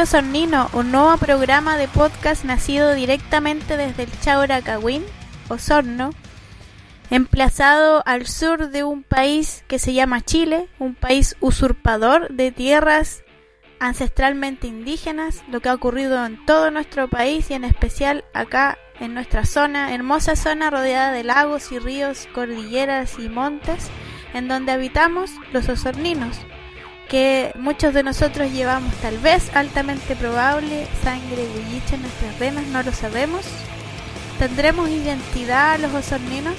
[0.00, 5.04] Piuque Osornino, un nuevo programa de podcast nacido directamente desde el Chauracagüín,
[5.48, 6.14] Osorno,
[7.10, 13.24] emplazado al sur de un país que se llama Chile, un país usurpador de tierras
[13.78, 19.12] ancestralmente indígenas, lo que ha ocurrido en todo nuestro país y en especial acá en
[19.12, 23.90] nuestra zona, hermosa zona rodeada de lagos y ríos, cordilleras y montes,
[24.32, 26.38] en donde habitamos los osorninos,
[27.10, 32.82] que muchos de nosotros llevamos tal vez altamente probable sangre bullicha en nuestras venas, no
[32.84, 33.44] lo sabemos.
[34.38, 36.54] ¿Tendremos identidad los osorninos?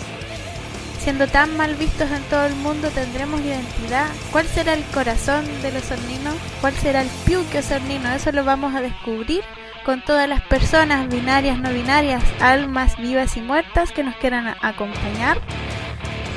[1.00, 4.08] Siendo tan mal vistos en todo el mundo, ¿tendremos identidad?
[4.32, 6.36] ¿Cuál será el corazón de los osorninos?
[6.60, 8.12] ¿Cuál será el piuque osornino?
[8.12, 9.42] Eso lo vamos a descubrir
[9.86, 15.40] con todas las personas binarias, no binarias, almas vivas y muertas que nos quieran acompañar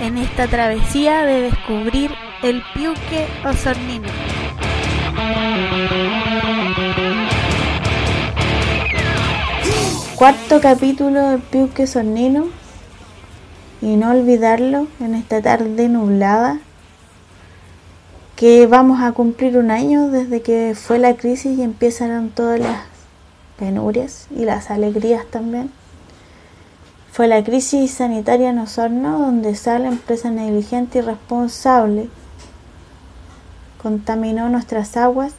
[0.01, 2.11] en esta travesía de descubrir
[2.43, 4.09] el piuque osornino.
[10.17, 12.47] Cuarto capítulo del piuque osornino
[13.83, 16.59] y no olvidarlo en esta tarde nublada
[18.37, 22.83] que vamos a cumplir un año desde que fue la crisis y empezaron todas las
[23.59, 25.71] penurias y las alegrías también.
[27.15, 32.09] Fue la crisis sanitaria en Osorno donde sale empresa negligente y responsable
[33.81, 35.33] contaminó nuestras aguas,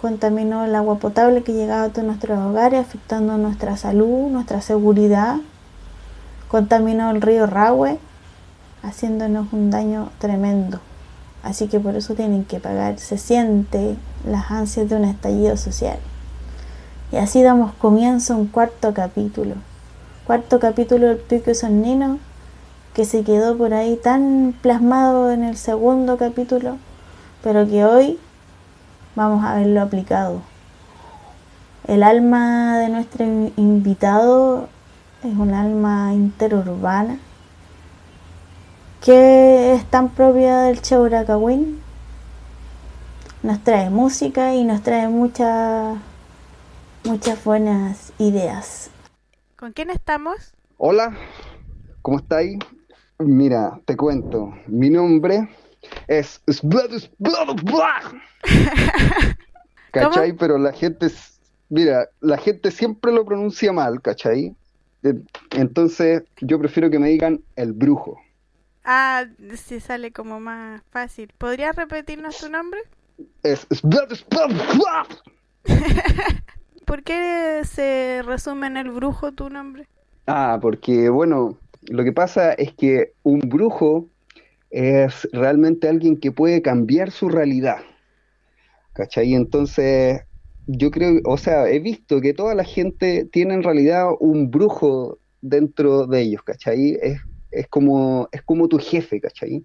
[0.00, 5.36] contaminó el agua potable que llegaba a todos nuestros hogares, afectando nuestra salud, nuestra seguridad,
[6.48, 8.00] contaminó el río Rahue,
[8.82, 10.80] haciéndonos un daño tremendo.
[11.44, 12.98] Así que por eso tienen que pagar.
[12.98, 13.94] Se siente
[14.26, 15.98] las ansias de un estallido social.
[17.12, 19.54] Y así damos comienzo a un cuarto capítulo.
[20.26, 22.18] Cuarto capítulo del Pico Sonnino,
[22.94, 26.78] que se quedó por ahí tan plasmado en el segundo capítulo
[27.44, 28.18] pero que hoy
[29.14, 30.40] vamos a verlo aplicado.
[31.86, 33.26] El alma de nuestro
[33.56, 34.70] invitado
[35.22, 37.18] es un alma interurbana
[39.02, 41.82] que es tan propia del Chauracagüín.
[43.42, 45.98] Nos trae música y nos trae muchas
[47.04, 48.93] muchas buenas ideas.
[49.64, 50.52] ¿Con quién estamos?
[50.76, 51.16] Hola,
[52.02, 52.58] ¿cómo estáis?
[53.18, 55.48] Mira, te cuento, mi nombre
[56.06, 56.42] es,
[59.90, 60.34] ¿Cachai?
[60.34, 61.06] Pero la gente,
[61.70, 64.54] mira, la gente siempre lo pronuncia mal, ¿cachai?
[65.52, 68.20] Entonces yo prefiero que me digan el brujo.
[68.84, 69.24] Ah,
[69.56, 71.32] sí sale como más fácil.
[71.38, 72.80] ¿Podrías repetirnos tu nombre?
[73.42, 73.66] Es...
[76.84, 79.86] ¿Por qué se resume en el brujo tu nombre?
[80.26, 81.58] Ah, porque bueno,
[81.88, 84.08] lo que pasa es que un brujo
[84.70, 87.78] es realmente alguien que puede cambiar su realidad.
[88.92, 89.34] ¿Cachai?
[89.34, 90.22] Entonces,
[90.66, 95.18] yo creo, o sea, he visto que toda la gente tiene en realidad un brujo
[95.42, 96.98] dentro de ellos, ¿cachai?
[97.02, 97.20] Es,
[97.50, 99.64] es, como, es como tu jefe, ¿cachai?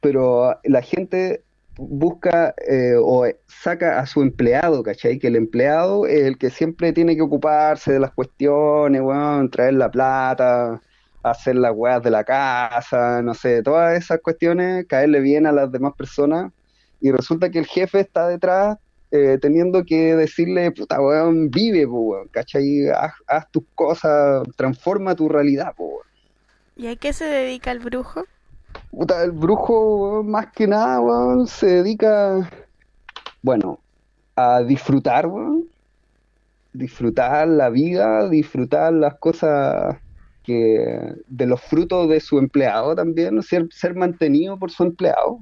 [0.00, 1.42] Pero la gente
[1.76, 5.18] busca eh, o saca a su empleado, ¿cachai?
[5.18, 9.74] Que el empleado es el que siempre tiene que ocuparse de las cuestiones, bueno, traer
[9.74, 10.80] la plata,
[11.22, 15.70] hacer las weas de la casa, no sé, todas esas cuestiones, caerle bien a las
[15.70, 16.52] demás personas,
[17.00, 18.78] y resulta que el jefe está detrás
[19.10, 22.88] eh, teniendo que decirle, puta weón, vive, weón, ¿cachai?
[23.26, 26.06] Haz, tus cosas, transforma tu realidad, weón.
[26.76, 28.24] ¿Y a qué se dedica el brujo?
[28.90, 32.48] Puta, el brujo, más que nada, weón, se dedica,
[33.42, 33.78] bueno,
[34.34, 35.64] a disfrutar, weón.
[36.72, 39.96] Disfrutar la vida, disfrutar las cosas
[40.42, 45.40] que de los frutos de su empleado también, ser, ser mantenido por su empleado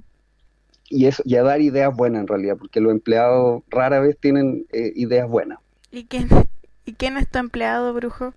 [0.89, 4.67] y eso y a dar ideas buenas en realidad, porque los empleados rara vez tienen
[4.73, 5.59] eh, ideas buenas.
[5.91, 6.29] ¿Y quién,
[6.85, 8.33] ¿Y quién es tu empleado, brujo?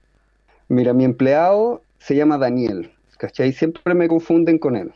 [0.68, 3.54] Mira, mi empleado se llama Daniel, ¿cachai?
[3.54, 4.92] Siempre me confunden con él.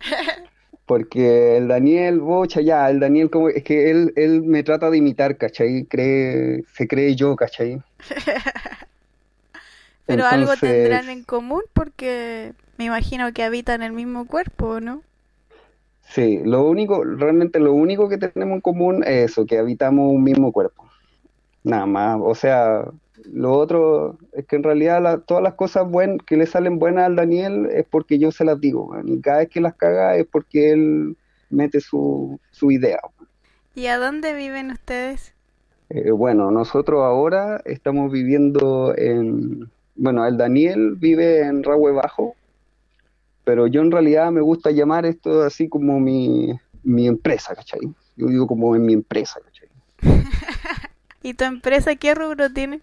[0.86, 4.96] Porque el Daniel, bocha, ya, el Daniel como es que él, él me trata de
[4.98, 5.84] imitar, ¿cachai?
[5.84, 7.80] Cree, se cree yo, ¿cachai?
[10.06, 15.02] Pero algo tendrán en común porque me imagino que habitan el mismo cuerpo, ¿no?
[16.08, 20.24] Sí, lo único, realmente lo único que tenemos en común es eso, que habitamos un
[20.24, 20.90] mismo cuerpo.
[21.62, 22.84] Nada más, o sea,
[23.32, 27.16] lo otro es que en realidad todas las cosas buenas que le salen buenas al
[27.16, 30.72] Daniel es porque yo se las digo, y cada vez que las caga es porque
[30.72, 31.16] él
[31.50, 33.00] mete su, su idea.
[33.74, 35.34] ¿Y a dónde viven ustedes?
[35.90, 42.36] Eh, bueno, nosotros ahora estamos viviendo en, bueno, el Daniel vive en Rahue Bajo,
[43.44, 46.52] pero yo en realidad me gusta llamar esto así como mi,
[46.82, 47.80] mi empresa, ¿cachai?
[48.16, 49.68] Yo digo como en mi empresa, ¿cachai?
[51.22, 52.80] ¿Y tu empresa qué rubro tiene?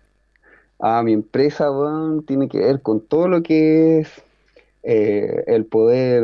[0.79, 4.09] Ah, mi empresa, weón, tiene que ver con todo lo que es
[4.83, 6.23] eh, el poder,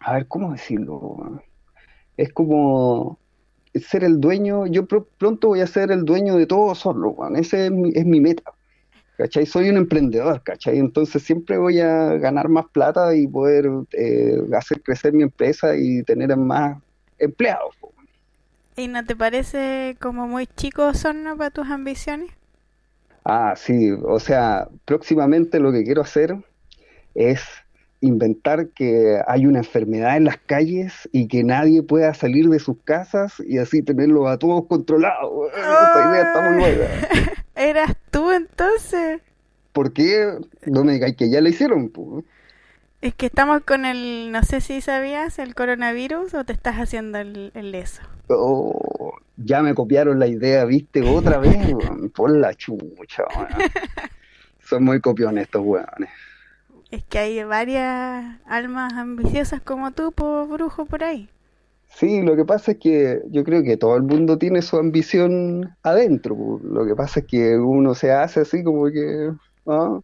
[0.00, 1.42] a ver, ¿cómo decirlo?
[2.16, 3.18] Es como
[3.74, 7.36] ser el dueño, yo pr- pronto voy a ser el dueño de todo solo, weón,
[7.36, 8.52] ese es mi, es mi meta.
[9.46, 10.78] Soy un emprendedor, ¿cachai?
[10.78, 16.04] Entonces siempre voy a ganar más plata y poder eh, hacer crecer mi empresa y
[16.04, 16.80] tener más
[17.18, 17.74] empleados.
[18.76, 22.30] ¿Y no te parece como muy chico Osorno para tus ambiciones?
[23.30, 26.34] Ah, sí, o sea, próximamente lo que quiero hacer
[27.14, 27.42] es
[28.00, 32.78] inventar que hay una enfermedad en las calles y que nadie pueda salir de sus
[32.84, 35.52] casas y así tenerlos a todos controlados.
[35.52, 37.44] Esa idea está muy buena.
[37.54, 39.20] ¿Eras tú entonces?
[39.72, 40.38] ¿Por qué?
[40.64, 42.24] No me digáis que ya la hicieron, po.
[43.00, 47.18] Es que estamos con el, no sé si sabías, el coronavirus o te estás haciendo
[47.18, 48.02] el, el eso.
[48.28, 51.08] Oh, ya me copiaron la idea, ¿viste?
[51.08, 51.56] Otra vez.
[52.14, 53.48] Por la chucha, weón.
[54.60, 56.10] Son muy copiones estos weones.
[56.90, 61.28] Es que hay varias almas ambiciosas como tú, po, brujo, por ahí.
[61.86, 65.76] Sí, lo que pasa es que yo creo que todo el mundo tiene su ambición
[65.82, 66.60] adentro.
[66.62, 69.30] Lo que pasa es que uno se hace así como que...
[69.66, 70.00] ¿ah?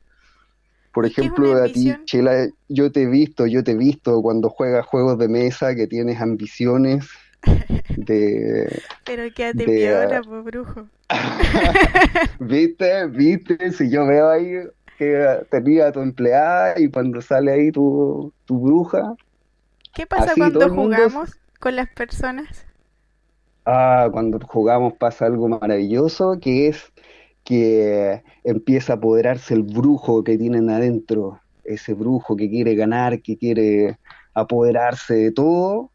[0.94, 1.93] Por ¿Y qué es ejemplo, a ti?
[2.05, 5.88] Chela, yo te he visto, yo te he visto cuando juegas juegos de mesa que
[5.88, 7.08] tienes ambiciones
[7.96, 8.81] de...
[9.05, 10.87] Pero quédate piola, po, brujo.
[12.38, 13.08] ¿Viste?
[13.08, 13.73] ¿Viste?
[13.73, 14.52] Si yo veo ahí
[14.96, 19.17] que tenía a tu empleada y cuando sale ahí tu, tu bruja,
[19.94, 20.97] ¿Qué pasa así cuando mundo...
[20.97, 22.67] jugamos con las personas?
[23.67, 26.93] Ah, cuando jugamos pasa algo maravilloso, que es
[27.44, 33.37] que empieza a apoderarse el brujo que tienen adentro, ese brujo que quiere ganar, que
[33.37, 33.99] quiere
[34.35, 35.91] apoderarse de todo.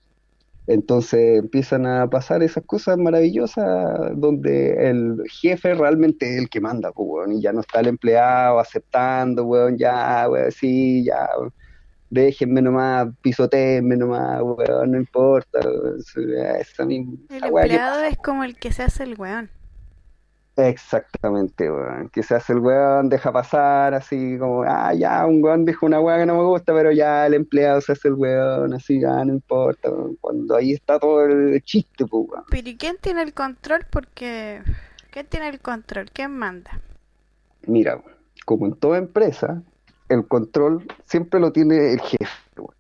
[0.68, 6.92] Entonces empiezan a pasar esas cosas maravillosas donde el jefe realmente es el que manda,
[6.92, 11.52] pues, weón, y ya no está el empleado aceptando, weón, ya, weón, sí, ya, weón,
[12.12, 16.04] déjenme nomás, pisotéenme nomás, weón, no importa, weón,
[16.60, 19.50] esa misma, El que empleado es como el que se hace el weón.
[20.68, 22.10] Exactamente, weón.
[22.10, 26.02] Que se hace el weón, deja pasar, así como, ah, ya, un weón dijo una
[26.02, 29.24] weá que no me gusta, pero ya el empleado se hace el weón, así, ya,
[29.24, 30.18] no importa, weón.
[30.20, 32.44] Cuando ahí está todo el chiste, pues, weón.
[32.50, 33.86] Pero ¿y quién tiene el control?
[33.90, 34.62] Porque...
[35.12, 36.12] ¿Quién tiene el control?
[36.12, 36.82] ¿Quién manda?
[37.66, 38.02] Mira,
[38.46, 39.62] como en toda empresa,
[40.08, 42.28] el control siempre lo tiene el jefe,
[42.58, 42.79] weón.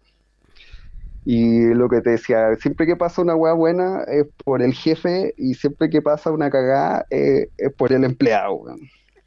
[1.31, 5.35] Y lo que te decía, siempre que pasa una weá buena es por el jefe
[5.37, 8.79] y siempre que pasa una cagada eh, es por el empleado, weón.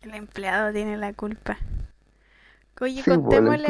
[0.03, 1.59] El empleado tiene la culpa.
[2.81, 3.69] Oye, Sí, pues, contémosle,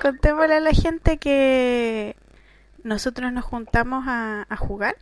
[0.00, 2.16] contémosle a la gente que
[2.82, 4.96] nosotros nos juntamos a, a jugar.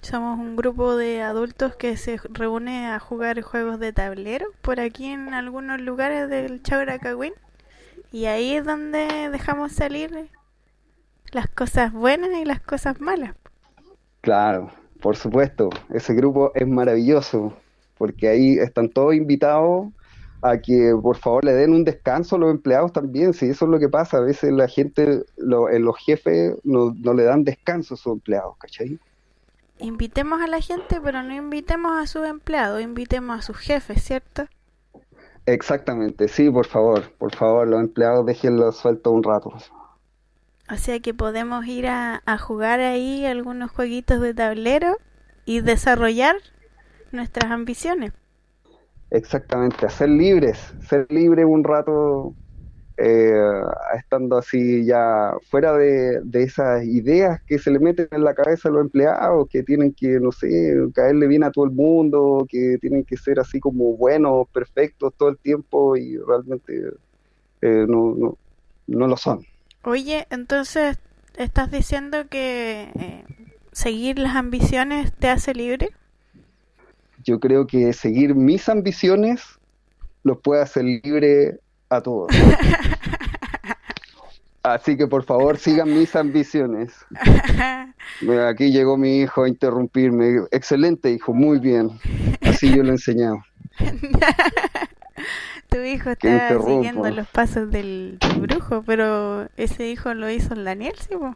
[0.00, 5.08] Somos un grupo de adultos que se reúne a jugar juegos de tablero por aquí
[5.08, 7.34] en algunos lugares del Chauracagüín.
[8.10, 10.30] Y ahí es donde dejamos salir
[11.32, 13.34] las cosas buenas y las cosas malas.
[14.20, 14.70] Claro,
[15.00, 17.54] por supuesto, ese grupo es maravilloso,
[17.98, 19.88] porque ahí están todos invitados
[20.42, 23.70] a que por favor le den un descanso a los empleados también, si eso es
[23.70, 27.44] lo que pasa, a veces la gente, lo- eh, los jefes no, no le dan
[27.44, 28.98] descanso a sus empleados, ¿cachai?
[29.78, 34.46] Invitemos a la gente, pero no invitemos a sus empleados, invitemos a sus jefes, ¿cierto?
[35.46, 39.52] Exactamente, sí, por favor, por favor, los empleados déjenlos sueltos un rato.
[40.72, 44.96] O sea que podemos ir a, jugar ahí algunos jueguitos de tablero
[45.44, 46.36] y desarrollar
[47.10, 48.14] nuestras ambiciones.
[49.10, 52.34] Exactamente, a ser libres, ser libres un rato,
[52.96, 53.34] eh,
[53.98, 58.70] estando así ya fuera de, de esas ideas que se le meten en la cabeza
[58.70, 60.48] a los empleados, que tienen que, no sé,
[60.94, 65.28] caerle bien a todo el mundo, que tienen que ser así como buenos, perfectos todo
[65.28, 66.92] el tiempo y realmente
[67.60, 68.38] eh, no, no,
[68.86, 69.51] no lo son.
[69.84, 70.96] Oye, entonces,
[71.36, 73.24] ¿estás diciendo que eh,
[73.72, 75.90] seguir las ambiciones te hace libre?
[77.24, 79.42] Yo creo que seguir mis ambiciones
[80.22, 81.58] los puede hacer libre
[81.88, 82.30] a todos.
[84.62, 86.92] Así que por favor sigan mis ambiciones.
[88.48, 90.42] Aquí llegó mi hijo a interrumpirme.
[90.52, 91.90] Excelente, hijo, muy bien.
[92.42, 93.42] Así yo lo he enseñado.
[95.72, 100.94] Tu hijo está siguiendo los pasos del, brujo, pero ese hijo lo hizo el Daniel,
[100.98, 101.16] ¿sí?
[101.16, 101.34] po?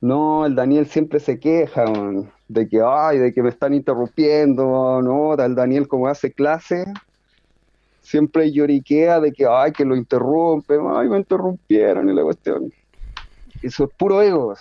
[0.00, 5.02] No, el Daniel siempre se queja, man, de que, ay, de que me están interrumpiendo,
[5.02, 5.34] ¿no?
[5.34, 6.84] El Daniel como hace clase,
[8.00, 12.72] siempre lloriquea de que, ay, que lo interrumpen, ay, me interrumpieron y la cuestión.
[13.62, 14.54] Eso es puro ego.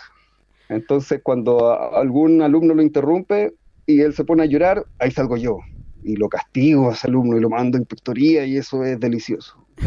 [0.67, 3.53] Entonces, cuando algún alumno lo interrumpe,
[3.85, 5.59] y él se pone a llorar, ahí salgo yo.
[6.05, 9.57] Y lo castigo a ese alumno y lo mando a inspectoría y eso es delicioso.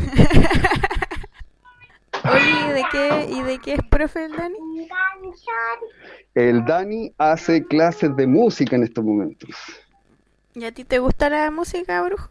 [2.24, 4.58] Oye, ¿de qué, ¿y de qué es profe el Dani?
[6.34, 9.50] El Dani hace clases de música en estos momentos.
[10.54, 12.28] ¿Y a ti te gusta la música, Brujo?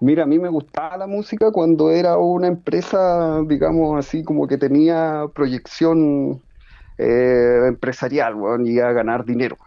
[0.00, 4.56] Mira, a mí me gustaba la música cuando era una empresa, digamos así, como que
[4.56, 6.42] tenía proyección
[6.98, 9.58] eh, empresarial, bueno, y a ganar dinero.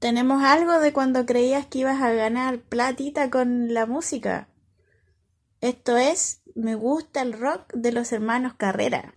[0.00, 4.48] Tenemos algo de cuando creías que ibas a ganar platita con la música.
[5.60, 9.14] Esto es Me gusta el rock de los hermanos Carrera.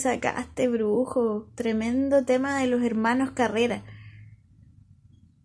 [0.00, 1.46] Sacaste, brujo.
[1.54, 3.82] Tremendo tema de los hermanos Carrera.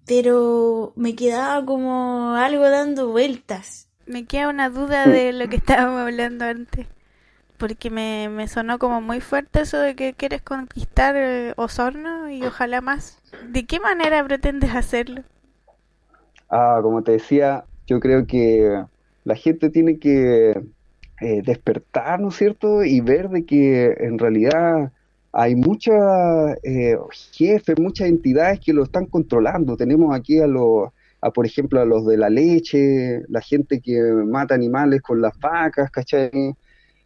[0.06, 3.90] Pero me quedaba como algo dando vueltas.
[4.06, 6.88] Me queda una duda de lo que estábamos hablando antes.
[7.58, 12.44] Porque me, me sonó como muy fuerte eso de que quieres conquistar eh, Osorno y
[12.44, 13.22] ojalá más.
[13.48, 15.24] ¿De qué manera pretendes hacerlo?
[16.50, 18.84] Ah, como te decía, yo creo que
[19.24, 20.62] la gente tiene que
[21.22, 22.84] eh, despertar, ¿no es cierto?
[22.84, 24.92] Y ver de que en realidad
[25.32, 25.96] hay muchos
[26.64, 26.98] eh,
[27.32, 29.78] jefes, muchas entidades que lo están controlando.
[29.78, 30.90] Tenemos aquí a los,
[31.22, 35.38] a, por ejemplo, a los de la leche, la gente que mata animales con las
[35.40, 36.56] vacas, ¿cachai?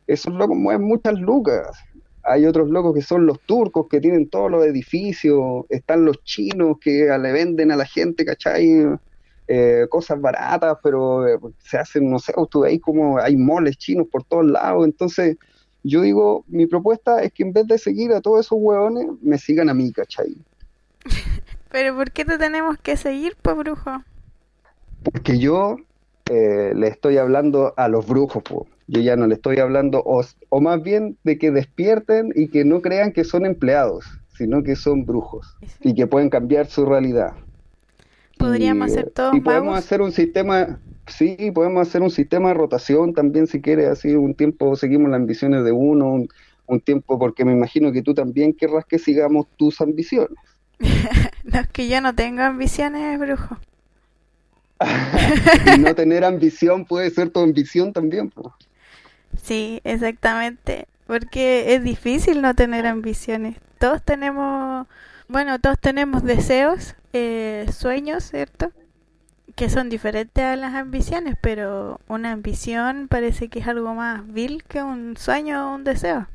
[0.08, 1.68] Esos locos mueven muchas lucas.
[2.24, 6.78] Hay otros locos que son los turcos que tienen todos los edificios, están los chinos
[6.82, 8.86] que le venden a la gente, ¿cachai?
[9.52, 14.06] Eh, cosas baratas, pero eh, se hacen, no sé, tú veis como hay moles chinos
[14.12, 14.86] por todos lados.
[14.86, 15.38] Entonces,
[15.82, 19.40] yo digo, mi propuesta es que en vez de seguir a todos esos hueones, me
[19.40, 20.38] sigan a mí, ¿cachai?
[21.72, 24.04] pero ¿por qué te tenemos que seguir, pues, brujo?
[25.02, 25.78] Porque yo
[26.30, 28.70] eh, le estoy hablando a los brujos, pues.
[28.86, 32.66] Yo ya no le estoy hablando, o, o más bien de que despierten y que
[32.66, 34.06] no crean que son empleados,
[34.38, 37.34] sino que son brujos y que pueden cambiar su realidad.
[38.40, 43.14] Podríamos hacer todos Y podemos hacer un sistema, sí, podemos hacer un sistema de rotación
[43.14, 46.26] también si quieres, así un tiempo seguimos las ambiciones de uno,
[46.66, 50.38] un, tiempo, porque me imagino que tú también querrás que sigamos tus ambiciones.
[51.44, 53.58] no, es que yo no tengo ambiciones, brujo.
[55.76, 58.30] y no tener ambición puede ser tu ambición también.
[58.30, 58.56] Po.
[59.44, 60.88] Sí, exactamente.
[61.08, 63.58] Porque es difícil no tener ambiciones.
[63.80, 64.88] Todos tenemos,
[65.28, 68.72] bueno, todos tenemos deseos, eh, sueños, ¿cierto?
[69.56, 74.64] Que son diferentes a las ambiciones, pero una ambición parece que es algo más vil
[74.64, 76.28] que un sueño o un deseo.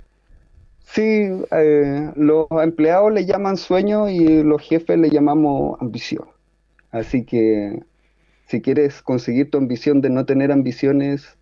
[0.85, 6.26] Sí, eh, los empleados le llaman sueño y los jefes le llamamos ambición.
[6.90, 7.83] Así que
[8.47, 11.37] si quieres conseguir tu ambición de no tener ambiciones,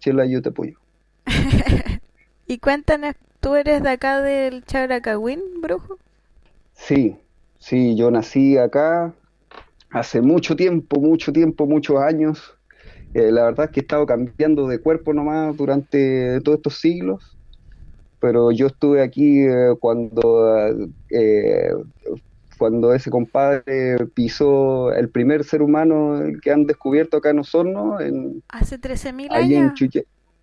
[0.00, 0.78] chela, yo te apoyo.
[2.46, 5.98] y cuéntanos, ¿tú eres de acá del Chagracagüín, brujo?
[6.74, 7.16] Sí,
[7.62, 9.14] sí, yo nací acá
[9.90, 12.58] hace mucho tiempo, mucho tiempo, muchos años.
[13.14, 17.36] Eh, la verdad es que he estado cambiando de cuerpo nomás durante todos estos siglos,
[18.20, 20.58] pero yo estuve aquí eh, cuando
[21.10, 21.72] eh,
[22.58, 28.00] cuando ese compadre pisó el primer ser humano que han descubierto acá en Osorno.
[28.00, 29.72] En, hace 13.000 años.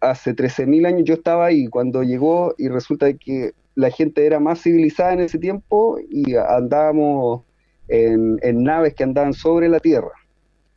[0.01, 4.61] hace 13.000 años yo estaba ahí cuando llegó y resulta que la gente era más
[4.61, 7.43] civilizada en ese tiempo y andábamos
[7.87, 10.11] en, naves que andaban sobre la tierra.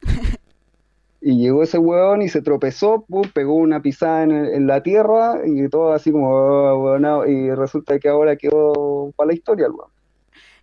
[1.21, 3.05] y llegó ese hueón y se tropezó,
[3.35, 8.37] pegó una pisada en, la tierra y todo así como, oh, y resulta que ahora
[8.37, 9.73] quedó para la historia el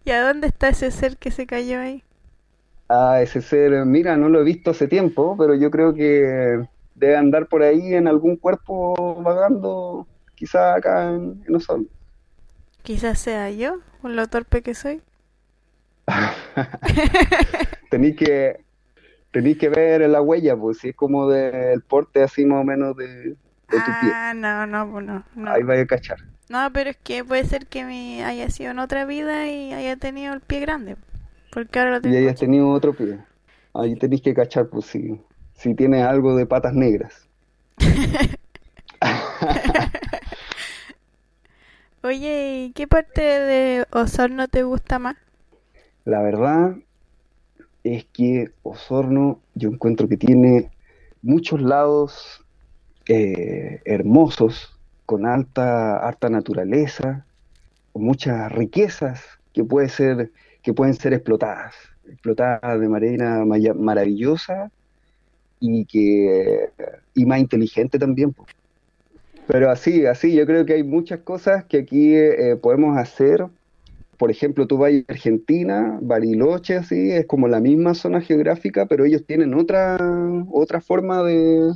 [0.05, 2.03] ¿Y a dónde está ese ser que se cayó ahí?
[2.87, 6.61] Ah, ese ser, mira, no lo he visto hace tiempo, pero yo creo que
[6.95, 11.85] debe andar por ahí en algún cuerpo vagando, quizá acá en, en Osorno.
[12.89, 15.03] Quizás sea yo, con lo torpe que soy.
[17.91, 18.61] tenéis que
[19.29, 22.97] tenéis que ver la huella, pues si es como del porte así más o menos
[22.97, 23.35] de,
[23.67, 24.11] tu pie.
[24.11, 25.51] Ah, no, no, pues no, no.
[25.51, 26.17] Ahí vaya a cachar.
[26.49, 29.95] No, pero es que puede ser que me haya sido en otra vida y haya
[29.97, 30.95] tenido el pie grande.
[31.51, 32.15] Porque ahora lo tengo.
[32.15, 33.19] Y hayas tenido otro pie.
[33.75, 35.21] Ahí tenéis que cachar, pues si,
[35.53, 37.27] si tienes algo de patas negras.
[42.01, 45.17] Oye, ¿y qué parte de Osorno te gusta más?
[46.05, 46.77] La verdad
[47.83, 50.71] es que Osorno yo encuentro que tiene
[51.21, 52.45] muchos lados
[53.07, 57.25] eh, hermosos con alta, alta naturaleza,
[57.91, 60.31] con muchas riquezas que, puede ser,
[60.61, 61.75] que pueden ser explotadas,
[62.07, 63.43] explotadas de manera
[63.75, 64.71] maravillosa
[65.59, 66.69] y, que,
[67.13, 68.33] y más inteligente también.
[69.51, 73.47] Pero así, así, yo creo que hay muchas cosas que aquí eh, podemos hacer.
[74.15, 79.05] Por ejemplo, tú vas a Argentina, Bariloche, así, es como la misma zona geográfica, pero
[79.05, 79.97] ellos tienen otra,
[80.51, 81.73] otra forma de,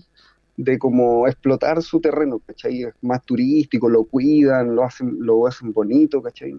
[0.55, 2.83] de como explotar su terreno, ¿cachai?
[2.83, 6.55] Es más turístico, lo cuidan, lo hacen, lo hacen bonito, ¿cachai?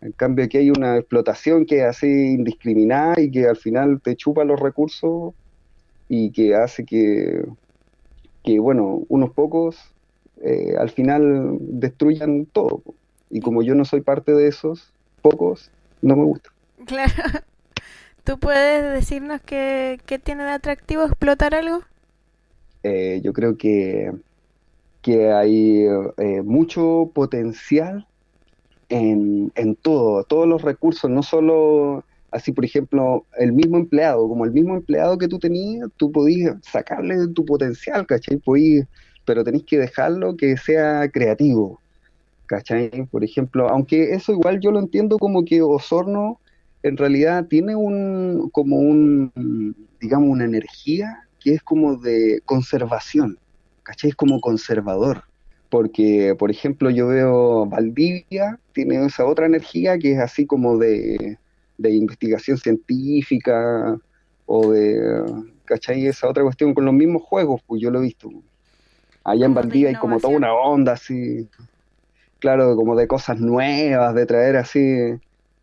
[0.00, 4.16] En cambio aquí hay una explotación que es así indiscriminada y que al final te
[4.16, 5.34] chupa los recursos
[6.08, 7.44] y que hace que,
[8.42, 9.92] que bueno, unos pocos
[10.42, 12.82] eh, al final destruyan todo.
[13.30, 15.70] Y como yo no soy parte de esos pocos,
[16.02, 16.50] no me gusta.
[16.86, 17.12] Claro.
[18.24, 21.80] ¿Tú puedes decirnos qué, qué tiene de atractivo explotar algo?
[22.82, 24.12] Eh, yo creo que,
[25.02, 25.86] que hay
[26.18, 28.06] eh, mucho potencial
[28.88, 34.44] en, en, todo, todos los recursos, no solo así, por ejemplo, el mismo empleado, como
[34.44, 38.38] el mismo empleado que tú tenías, tú podías sacarle tu potencial, ¿cachai?
[39.28, 41.82] Pero tenés que dejarlo que sea creativo,
[42.46, 42.88] ¿cachai?
[43.10, 46.40] Por ejemplo, aunque eso igual yo lo entiendo como que Osorno
[46.82, 53.38] en realidad tiene un, como un, digamos, una energía que es como de conservación,
[53.82, 54.08] ¿cachai?
[54.08, 55.24] Es como conservador.
[55.68, 61.36] Porque, por ejemplo, yo veo Valdivia, tiene esa otra energía que es así como de,
[61.76, 63.94] investigación científica
[64.46, 65.22] o de,
[65.66, 66.06] ¿cachai?
[66.06, 68.30] Esa otra cuestión con los mismos juegos, pues yo lo he visto.
[69.28, 71.48] Allá en Valdivia hay como toda una onda así,
[72.38, 75.18] claro, como de cosas nuevas, de traer así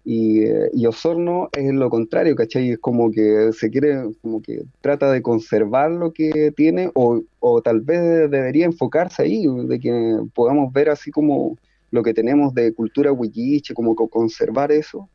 [0.08, 2.71] eh, y, Osorno es lo contrario, ¿cachai?
[2.71, 7.62] Es como que se quiere, como que trata de conservar lo que tiene, o, o
[7.63, 11.58] tal vez debería enfocarse ahí, de que podamos ver así como
[11.89, 15.10] lo que tenemos de cultura huilliche, como conservar eso.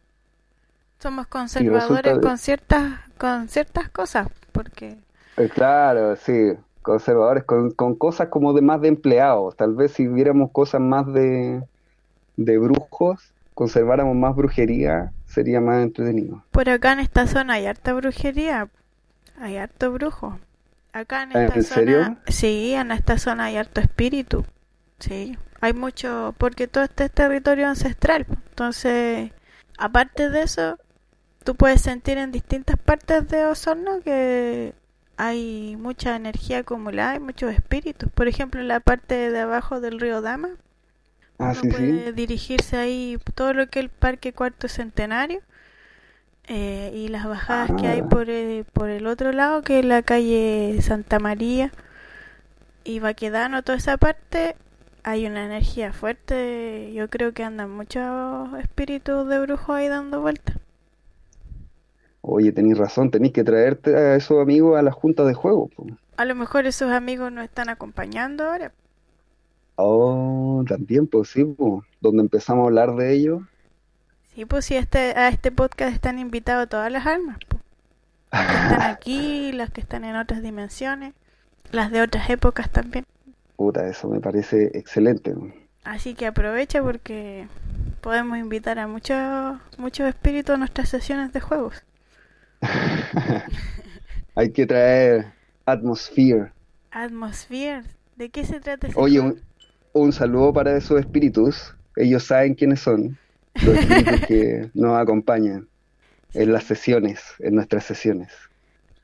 [0.98, 4.96] Somos conservadores con ciertas, con ciertas cosas, porque...
[5.36, 10.06] Eh, claro, sí, conservadores con, con cosas como de más de empleados, tal vez si
[10.06, 11.62] viéramos cosas más de,
[12.36, 16.42] de brujos, conserváramos más brujería, sería más entretenido.
[16.50, 18.68] Por acá en esta zona hay harta brujería,
[19.38, 20.38] hay harto brujo.
[20.92, 22.16] Acá en esta zona, serio?
[22.26, 24.44] sí, en esta zona hay harto espíritu.
[24.98, 28.26] Sí, hay mucho, porque todo este es territorio ancestral.
[28.48, 29.30] Entonces,
[29.78, 30.78] aparte de eso,
[31.44, 34.74] tú puedes sentir en distintas partes de Osorno que
[35.28, 38.10] hay mucha energía acumulada y muchos espíritus.
[38.12, 40.50] Por ejemplo, en la parte de abajo del río Dama,
[41.38, 42.12] Ah, uno sí, puede sí.
[42.12, 45.40] dirigirse ahí todo lo que es el Parque Cuarto Centenario
[46.48, 48.08] eh, y las bajadas que hay Ah.
[48.08, 51.70] por el, por el otro lado, que es la calle Santa María
[52.84, 54.56] y Baquedano, toda esa parte,
[55.02, 56.92] hay una energía fuerte.
[56.94, 60.56] Yo creo que andan muchos espíritus de brujos ahí dando vueltas.
[62.22, 65.68] Oye, tenéis razón, tenéis que traerte a esos amigos a la junta de juego.
[65.68, 65.86] po.
[66.16, 68.72] A lo mejor esos amigos nos están acompañando ahora.
[69.76, 71.84] Oh, también, pues sí, po.
[72.00, 73.42] Donde empezamos a hablar de ellos.
[74.34, 77.38] Sí, pues sí, este, a este podcast están invitados todas las almas.
[77.48, 77.58] po.
[78.32, 81.14] Las que están aquí, las que están en otras dimensiones,
[81.72, 83.06] las de otras épocas también.
[83.56, 85.34] Puta, eso me parece excelente.
[85.84, 87.48] Así que aprovecha porque
[88.00, 91.82] podemos invitar a muchos muchos espíritus a nuestras sesiones de juegos.
[94.34, 95.32] Hay que traer
[95.66, 96.52] Atmosphere.
[96.90, 97.82] Atmosphere,
[98.16, 99.40] ¿de qué se trata ese Oye, un,
[99.92, 101.74] un saludo para esos espíritus.
[101.96, 103.18] Ellos saben quiénes son.
[103.54, 105.68] Los espíritus que nos acompañan
[106.34, 108.32] en las sesiones, en nuestras sesiones.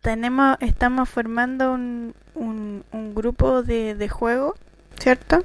[0.00, 4.54] Tenemos, estamos formando un, un, un grupo de, de juego,
[4.98, 5.44] ¿cierto?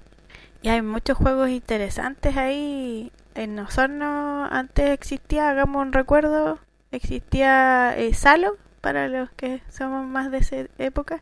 [0.61, 3.11] Y hay muchos juegos interesantes ahí.
[3.33, 6.59] En Osorno antes existía, hagamos un recuerdo,
[6.91, 11.21] existía eh, Salo, para los que somos más de esa época,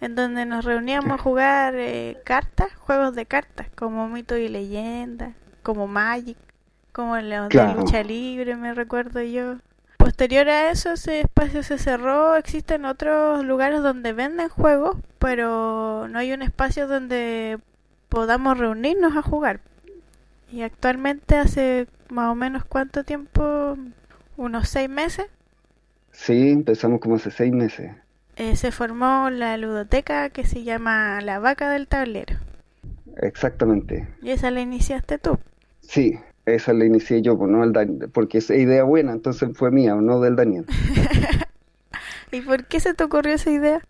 [0.00, 5.32] en donde nos reuníamos a jugar eh, cartas, juegos de cartas, como Mito y Leyenda,
[5.62, 6.36] como Magic,
[6.92, 9.56] como los de lucha libre, me recuerdo yo.
[9.98, 12.36] Posterior a eso, ese espacio se cerró.
[12.36, 17.58] Existen otros lugares donde venden juegos, pero no hay un espacio donde
[18.08, 19.60] podamos reunirnos a jugar.
[20.50, 23.76] Y actualmente, hace más o menos cuánto tiempo,
[24.38, 25.26] unos seis meses,
[26.12, 27.92] Sí, empezamos como hace seis meses.
[28.36, 32.36] eh, se formó la ludoteca que se llama La Vaca del Tablero.
[33.22, 34.08] Exactamente.
[34.22, 35.38] Y esa la iniciaste tú.
[35.80, 39.94] Sí, esa la inicié yo, no el Dan- porque es idea buena, entonces fue mía,
[39.96, 40.66] no del Daniel.
[42.32, 43.82] ¿Y por qué se te ocurrió esa idea?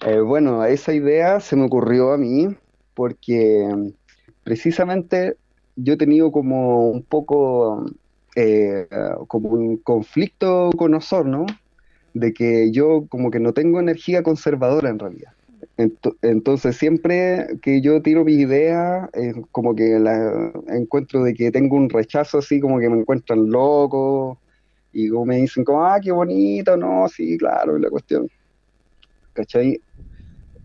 [0.00, 2.48] Eh, bueno, esa idea se me ocurrió a mí
[2.94, 3.88] porque mm,
[4.42, 5.36] precisamente
[5.76, 7.84] yo he tenido como un poco
[8.40, 8.88] eh,
[9.28, 11.46] como un conflicto con Osorno
[12.14, 15.32] de que yo como que no tengo energía conservadora en realidad.
[15.76, 21.50] Ento- Entonces siempre que yo tiro mis ideas, eh, como que la encuentro de que
[21.52, 24.40] tengo un rechazo así, como que me encuentran loco
[24.92, 28.28] y como me dicen como, ah, qué bonito, no, sí, claro, y la cuestión.
[29.32, 29.82] ¿Cachai?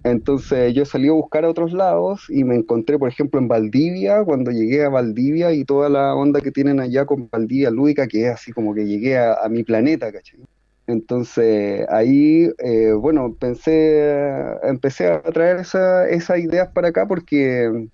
[0.06, 4.24] Entonces yo salí a buscar a otros lados y me encontré, por ejemplo, en Valdivia,
[4.24, 8.28] cuando llegué a Valdivia y toda la onda que tienen allá con Valdivia Lúdica, que
[8.28, 10.42] es así como que llegué a, a mi planeta, ¿cachai?
[10.88, 14.30] Entonces ahí, eh, bueno, pensé,
[14.64, 17.88] empecé a traer esa- esas ideas para acá porque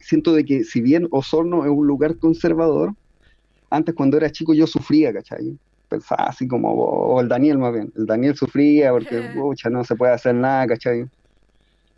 [0.00, 2.92] siento de que si bien Osorno es un lugar conservador,
[3.70, 5.58] antes cuando era chico yo sufría, ¿cachai?
[5.88, 9.96] Pensaba así como, o el Daniel más bien, el Daniel sufría porque, pucha, no se
[9.96, 11.04] puede hacer nada, ¿cachai?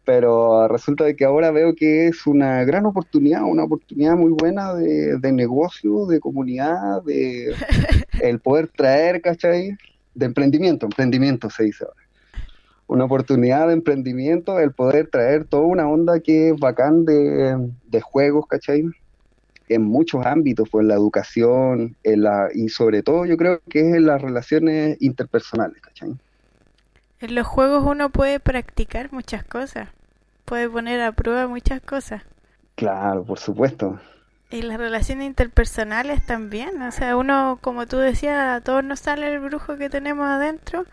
[0.09, 4.73] Pero resulta de que ahora veo que es una gran oportunidad, una oportunidad muy buena
[4.73, 7.55] de, de negocio, de comunidad, de
[8.23, 9.77] el poder traer, ¿cachai?
[10.15, 12.01] De emprendimiento, emprendimiento se dice ahora.
[12.87, 18.01] Una oportunidad de emprendimiento, el poder traer toda una onda que es bacán de, de
[18.01, 18.85] juegos, ¿cachai?
[19.69, 23.81] En muchos ámbitos, pues en la educación, en la, y sobre todo yo creo que
[23.81, 26.15] es en las relaciones interpersonales, ¿cachai?
[27.21, 29.89] En los juegos uno puede practicar muchas cosas,
[30.49, 32.23] puede poner a prueba muchas cosas.
[32.77, 34.01] Claro, por supuesto.
[34.51, 39.29] Y las relaciones interpersonales también, o sea, uno, como tú decías, a todos nos sale
[39.35, 40.87] el brujo que tenemos adentro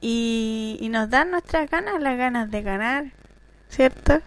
[0.00, 3.06] y, y nos dan nuestras ganas, las ganas de ganar,
[3.68, 4.20] ¿cierto?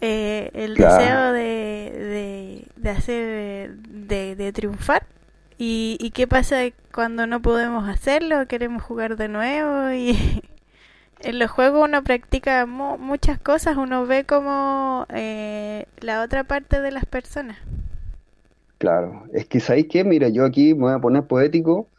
[0.00, 0.80] Eh, el Claro.
[0.80, 5.06] deseo de, de, de hacer, de, de triunfar.
[5.58, 6.58] ¿Y, ¿Y qué pasa
[6.92, 8.46] cuando no podemos hacerlo?
[8.48, 10.42] Queremos jugar de nuevo y
[11.22, 16.80] en los juegos uno practica mu- muchas cosas, uno ve como eh, la otra parte
[16.80, 17.58] de las personas.
[18.78, 20.04] Claro, es que ¿sabéis qué?
[20.04, 21.90] Mira, yo aquí me voy a poner poético,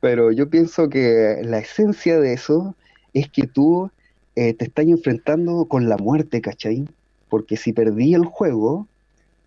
[0.00, 2.76] pero yo pienso que la esencia de eso
[3.14, 3.90] es que tú
[4.36, 6.86] eh, te estás enfrentando con la muerte, ¿cachai?
[7.28, 8.90] Porque si perdí el juego,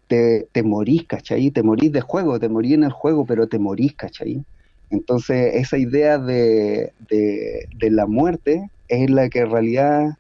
[0.07, 1.51] te, te morís, ¿cachai?
[1.51, 4.45] Te morís de juego, te morís en el juego, pero te morís, ¿cachai?
[4.89, 10.17] Entonces, esa idea de, de, de la muerte es la que en realidad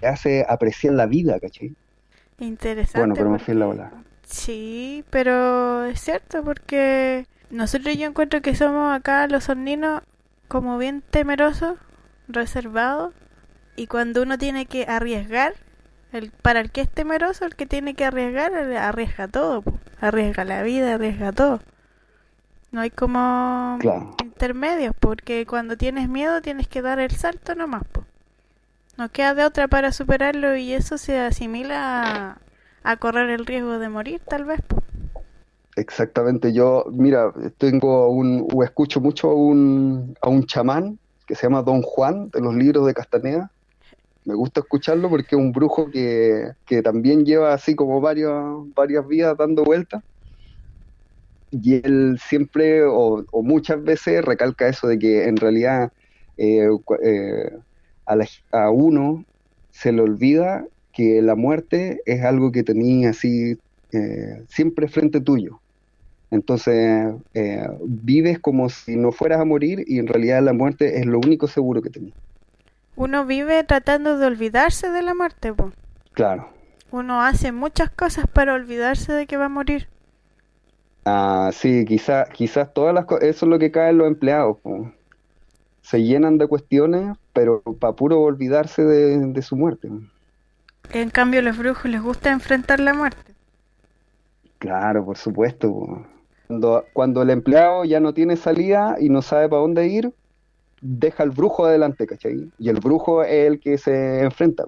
[0.00, 1.76] te hace apreciar la vida, ¿cachai?
[2.38, 2.98] Interesante.
[2.98, 3.92] Bueno, pero me fui en la bola.
[4.26, 10.02] Sí, pero es cierto porque Nosotros yo encuentro que somos acá los sorninos
[10.48, 11.78] como bien temerosos,
[12.28, 13.14] reservados,
[13.76, 15.54] y cuando uno tiene que arriesgar,
[16.12, 19.64] el, para el que es temeroso, el que tiene que arriesgar, arriesga todo,
[20.00, 21.60] arriesga la vida, arriesga todo.
[22.70, 23.78] No hay como
[24.22, 27.84] intermedios, porque cuando tienes miedo tienes que dar el salto nomás.
[27.84, 28.04] Po.
[28.98, 32.38] No queda de otra para superarlo y eso se asimila
[32.82, 34.60] a, correr el riesgo de morir, tal vez.
[35.76, 41.44] Exactamente, yo, mira, tengo un, o escucho mucho a un, a un chamán que se
[41.44, 43.50] llama Don Juan de los libros de Castaneda.
[44.24, 49.06] Me gusta escucharlo porque es un brujo que, que también lleva así como varios, varias
[49.06, 50.02] vidas dando vueltas
[51.50, 55.92] y él siempre o, muchas veces recalca eso de que en realidad
[56.36, 56.68] eh,
[57.02, 57.58] eh,
[58.52, 59.24] a, uno
[59.70, 63.58] se le olvida que la muerte es algo que tenía así
[63.92, 65.60] eh, siempre frente tuyo.
[66.30, 67.14] Entonces
[67.84, 71.48] vives como si no fueras a morir y en realidad la muerte es lo único
[71.48, 72.14] seguro que tenías.
[72.96, 75.54] Uno vive tratando de olvidarse de la muerte,
[76.12, 76.50] Claro.
[76.90, 79.88] Uno hace muchas cosas para olvidarse de que va a morir.
[81.10, 84.58] Ah, sí, quizás quizás todas las cosas, eso es lo que cae en los empleados.
[85.80, 89.88] Se llenan de cuestiones, pero para puro olvidarse de, su muerte.
[90.92, 93.32] En cambio, a los brujos les gusta enfrentar la muerte.
[94.58, 96.04] Claro, por supuesto.
[96.46, 100.12] Cuando, cuando el empleado ya no tiene salida y no sabe para dónde ir,
[100.82, 102.50] deja al brujo adelante, ¿cachai?
[102.58, 104.64] Y el brujo es el que se enfrenta.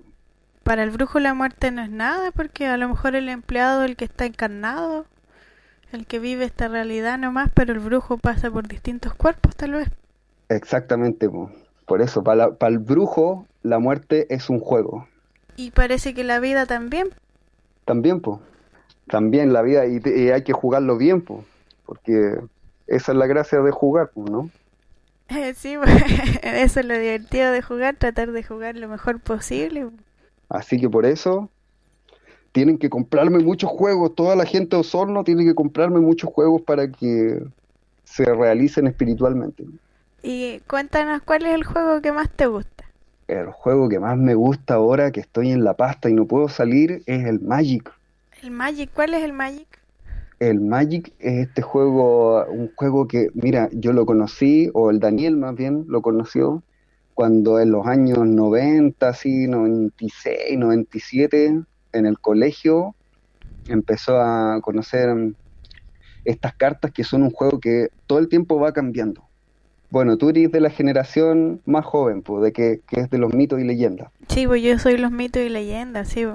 [0.62, 3.90] Para el brujo la muerte no es nada, porque a lo mejor el empleado es
[3.90, 5.05] el que está encarnado
[5.92, 9.88] el que vive esta realidad nomás, pero el brujo pasa por distintos cuerpos, tal vez.
[10.48, 11.29] Exactamente,
[11.87, 15.09] por eso, para, el brujo la muerte es un juego.
[15.57, 17.09] Y parece que la vida también.
[17.85, 18.38] También, pues.
[19.07, 20.00] También la vida, y,
[20.31, 21.44] hay que jugarlo bien, pues.
[21.87, 22.38] Porque
[22.87, 24.50] esa es la gracia de jugar, ¿no?
[25.57, 25.74] sí,
[26.42, 29.88] eso es lo divertido de jugar, tratar de jugar lo mejor posible.
[30.48, 31.50] Así que por eso
[32.52, 36.62] tienen que comprarme muchos juegos, toda la gente de Osorno tiene que comprarme muchos juegos
[36.62, 37.42] para que
[38.04, 39.64] se realicen espiritualmente.
[40.22, 42.84] Y cuéntanos cuál es el juego que más te gusta.
[43.28, 46.48] El juego que más me gusta ahora que estoy en la pasta y no puedo
[46.48, 47.92] salir es el Magic.
[48.42, 48.90] ¿El Magic?
[48.92, 49.68] ¿Cuál es el Magic?
[50.40, 55.36] El Magic es este juego, un juego que, mira, yo lo conocí, o el Daniel
[55.36, 56.62] más bien lo conoció,
[57.14, 62.94] cuando en los años 90, así, 96, 97, en el colegio
[63.68, 65.09] empezó a conocer
[66.24, 69.22] estas cartas que son un juego que todo el tiempo va cambiando.
[69.90, 73.61] Bueno, tú eres de la generación más joven, pues, de que, es de los mitos
[73.61, 74.11] y leyendas.
[74.29, 76.26] Sí, pues yo soy los mitos y leyendas, sí.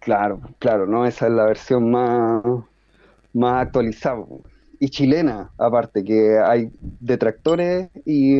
[0.00, 1.04] Claro, claro, ¿no?
[1.04, 2.42] Esa es la versión más,
[3.34, 4.24] más actualizada.
[4.78, 8.36] Y chilena, aparte, que hay detractores y,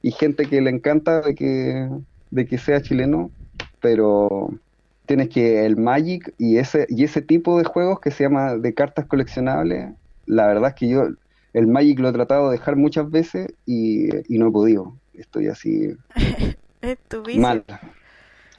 [0.00, 1.90] y gente que le encanta de que,
[2.30, 3.30] de que sea chileno,
[3.80, 4.50] pero
[5.06, 8.74] tienes que el Magic y ese y ese tipo de juegos que se llama de
[8.74, 9.94] cartas coleccionables,
[10.26, 11.08] la verdad es que yo
[11.52, 14.96] el Magic lo he tratado de dejar muchas veces y, no he podido.
[15.14, 15.96] Estoy así
[16.82, 17.40] es tu vicio.
[17.40, 17.64] mal.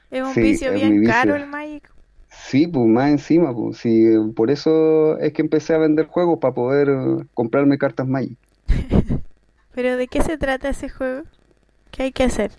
[0.10, 1.92] Es un vicio bien caro el Magic.
[2.30, 4.06] Sí, pues más encima, pues sí,
[4.36, 6.90] por eso es que empecé a vender juegos para poder
[7.34, 8.38] comprarme cartas Magic.
[9.76, 11.24] Pero ¿de qué se trata ese juego?
[11.92, 12.52] ¿Qué hay que hacer?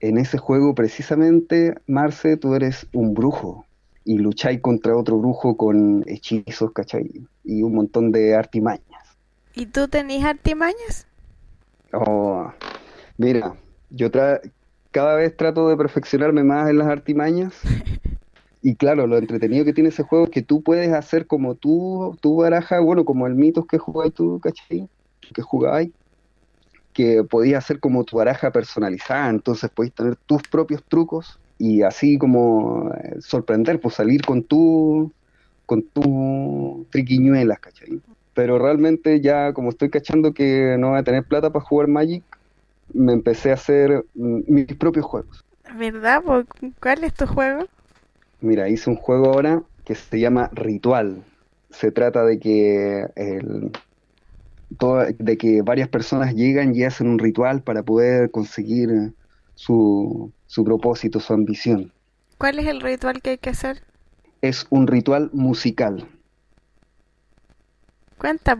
[0.00, 3.66] En ese juego precisamente, Marce, tú eres un brujo
[4.04, 7.26] y lucháis contra otro brujo con hechizos, ¿cachai?
[7.44, 8.82] Y un montón de artimañas.
[9.54, 11.06] ¿Y tú tenés artimañas?
[11.92, 12.50] Oh,
[13.18, 13.54] mira,
[13.90, 14.10] yo
[14.90, 17.54] cada vez trato de perfeccionarme más en las artimañas.
[18.62, 22.16] y claro, lo entretenido que tiene ese juego es que tú puedes hacer como tú,
[22.20, 24.88] tu baraja, bueno, como el mitos que jugáis tú, ¿cachai?
[25.34, 25.90] Que jugáis
[27.00, 32.18] que podías hacer como tu baraja personalizada, entonces podías tener tus propios trucos y así
[32.18, 35.10] como eh, sorprender, pues salir con tu
[35.64, 38.02] con tu triquiñuelas, ¿cachai?
[38.34, 42.22] Pero realmente ya como estoy cachando que no voy a tener plata para jugar Magic,
[42.92, 45.42] me empecé a hacer mm, mis propios juegos.
[45.78, 46.22] ¿Verdad?
[46.82, 47.66] ¿Cuál es tu juego?
[48.42, 51.22] Mira, hice un juego ahora que se llama Ritual.
[51.70, 53.70] Se trata de que el,
[55.18, 59.12] de que varias personas llegan y hacen un ritual para poder conseguir
[59.54, 61.92] su, su propósito, su ambición.
[62.38, 63.82] ¿Cuál es el ritual que hay que hacer?
[64.40, 66.08] Es un ritual musical.
[68.16, 68.58] Cuenta,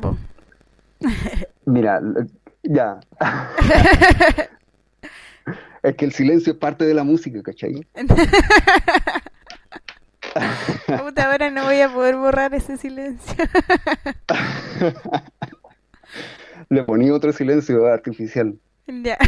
[1.64, 2.00] Mira,
[2.62, 3.00] ya.
[5.82, 7.86] es que el silencio es parte de la música, ¿cachai?
[10.86, 13.34] Puta, ahora no voy a poder borrar ese silencio.
[16.70, 18.56] Le ponía otro silencio artificial.
[18.86, 19.18] Ya.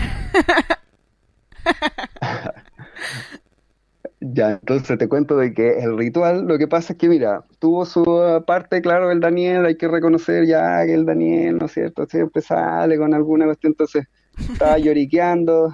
[4.24, 7.84] Ya, entonces te cuento de que el ritual, lo que pasa es que, mira, tuvo
[7.84, 8.04] su
[8.46, 12.06] parte, claro, el Daniel, hay que reconocer ya que el Daniel, ¿no es cierto?
[12.06, 14.06] Siempre sale con alguna cuestión, entonces
[14.38, 15.72] estaba lloriqueando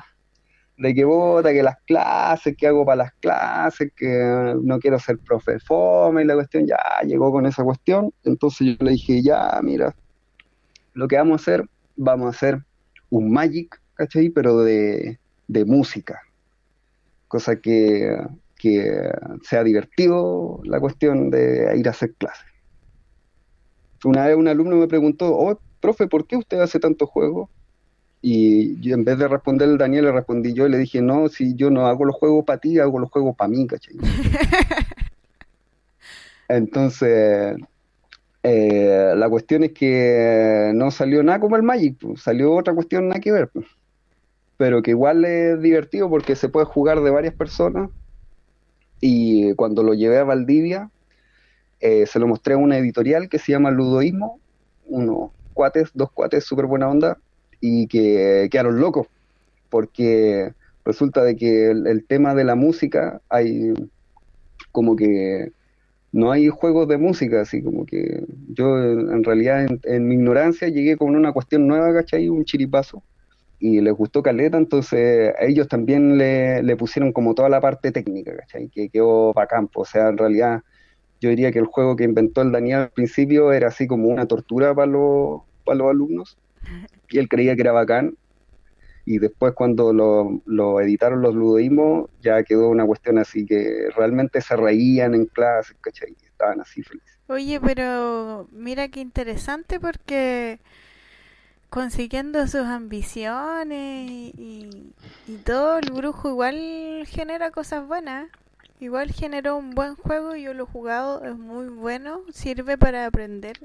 [0.79, 5.19] de que vota, que las clases, que hago para las clases, que no quiero ser
[5.19, 9.61] profe fome, y la cuestión ya llegó con esa cuestión, entonces yo le dije, ya,
[9.63, 9.95] mira,
[10.95, 12.65] lo que vamos a hacer, vamos a hacer
[13.11, 14.31] un Magic, ¿cachai?
[14.31, 16.21] Pero de, de música,
[17.29, 18.17] cosa que,
[18.57, 19.11] que
[19.43, 22.47] sea divertido la cuestión de ir a hacer clases.
[24.05, 27.51] Una vez un alumno me preguntó, oh, profe, ¿por qué usted hace tanto juego?
[28.21, 31.29] Y yo en vez de responder el Daniel, le respondí yo y le dije, no,
[31.29, 33.97] si yo no hago los juegos para ti, hago los juegos para mí, ¿cachai?
[36.49, 37.57] Entonces,
[38.43, 43.21] eh, la cuestión es que no salió nada como el Magic, salió otra cuestión nada
[43.21, 43.51] que ver.
[44.57, 47.91] Pero que igual es divertido porque se puede jugar de varias personas.
[49.01, 50.91] Y cuando lo llevé a Valdivia,
[51.81, 54.41] eh, se lo mostré a una editorial que se llama Ludoísmo,
[54.87, 57.19] unos cuates, dos cuates, súper buena onda,
[57.61, 59.07] y que quedaron locos,
[59.71, 60.53] porque
[60.85, 63.75] resulta de que el, tema de la música hay
[64.73, 65.53] como que
[66.13, 70.97] no hay juegos de música, así como que yo en realidad en, mi ignorancia llegué
[70.97, 72.29] con una cuestión nueva, ¿cachai?
[72.29, 73.03] Un chiripazo
[73.61, 78.33] y les gustó Caleta, entonces a ellos también le, pusieron como toda la parte técnica.
[78.73, 80.63] Que quedó bacán, o sea, en realidad
[81.21, 84.27] yo diría que el juego que inventó el Daniel al principio era así como una
[84.27, 86.39] tortura para los, para los alumnos,
[87.11, 88.17] y él creía que era bacán,
[89.09, 94.43] y después cuando lo, lo editaron los ludoísmos, ya quedó una cuestión así que realmente
[94.43, 96.15] se reían en clases, ¿cachai?
[96.27, 97.19] Estaban así felices.
[97.27, 100.61] Oye, pero mira qué interesante porque
[101.71, 104.93] consiguiendo sus ambiciones y,
[105.43, 108.29] todo, el brujo igual genera cosas buenas.
[108.79, 113.59] Igual generó un buen juego, yo lo he jugado, es muy bueno, sirve para aprender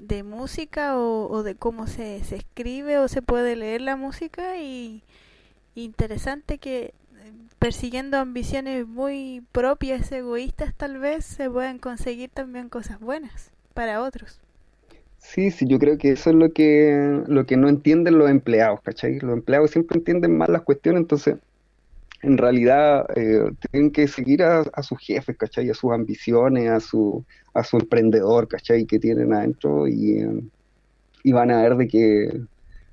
[0.00, 5.02] de música o, de cómo se, se, escribe o se puede leer la música y
[5.74, 6.92] interesante que eh,
[7.58, 14.40] persiguiendo ambiciones muy propias, egoístas tal vez, se pueden conseguir también cosas buenas para otros.
[15.18, 18.80] Sí, sí, yo creo que eso es lo que, lo que no entienden los empleados,
[18.80, 19.20] ¿cachai?
[19.20, 21.36] Los empleados siempre entienden mal las cuestiones, entonces
[22.22, 25.70] en realidad eh, tienen que seguir a, sus jefes, ¿cachai?
[25.70, 28.84] A sus ambiciones, a su, a su emprendedor, ¿cachai?
[28.84, 30.26] Que tienen adentro y,
[31.22, 32.40] y van a ver de que,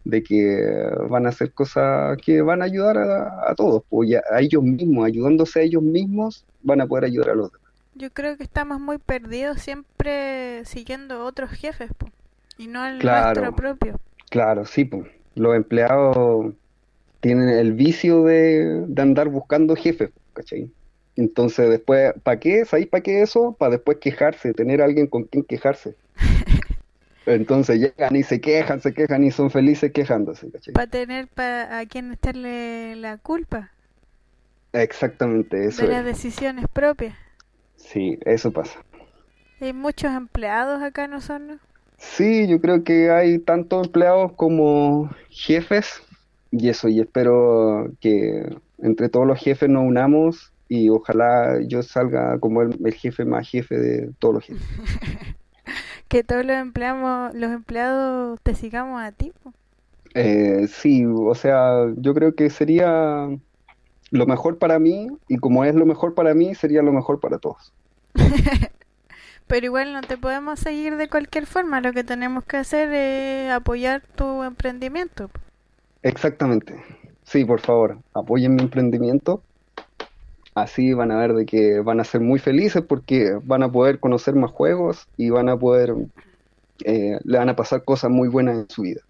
[0.06, 4.63] de que van a hacer cosas que van a ayudar a, todos, pues, a ellos
[4.63, 7.68] mismos, ayudándose a ellos mismos, van a poder ayudar a los demás.
[7.96, 12.13] Yo creo que estamos muy perdidos siempre siguiendo otros jefes, pues.
[12.58, 14.00] Y no el nuestro propio.
[14.30, 15.08] Claro, sí, pues.
[15.36, 16.54] Los empleados
[17.20, 20.70] tienen el vicio de, andar buscando jefes, ¿cachai?
[21.16, 22.66] Entonces después, ¿para qué?
[22.66, 23.56] ¿Sabéis para qué eso?
[23.58, 25.96] Para después quejarse, tener a alguien con quien quejarse.
[27.26, 30.74] Entonces llegan y se quejan, se quejan y son felices quejándose, ¿cachai?
[30.74, 33.72] Para tener a quien estarle la culpa.
[34.74, 35.82] Exactamente, eso.
[35.82, 37.16] De las decisiones propias.
[37.76, 38.80] Sí, eso pasa.
[39.60, 41.60] ¿Hay muchos empleados acá no son?
[41.98, 46.02] Sí, yo creo que hay tanto empleados como jefes
[46.52, 52.40] y eso, y espero que entre todos los jefes nos unamos y ojalá yo salga
[52.40, 54.63] como el, jefe más jefe de todos los jefes.
[56.08, 59.32] que todos los empleados, los empleados te sigamos a ti.
[60.13, 63.30] Eh, sí, o sea, yo creo que sería
[64.12, 67.38] lo mejor para mí y como es lo mejor para mí, sería lo mejor para
[67.38, 67.74] todos.
[69.48, 73.52] Pero igual no te podemos seguir de cualquier forma, lo que tenemos que hacer es
[73.52, 75.30] apoyar tu emprendimiento.
[76.08, 76.82] Exactamente.
[77.24, 79.42] Sí, por favor, apoyen mi emprendimiento.
[80.56, 84.00] Así van a ver de que van a ser muy felices porque van a poder
[84.00, 85.94] conocer más juegos y van a poder,
[86.86, 89.02] eh, le van a pasar cosas muy buenas en su vida.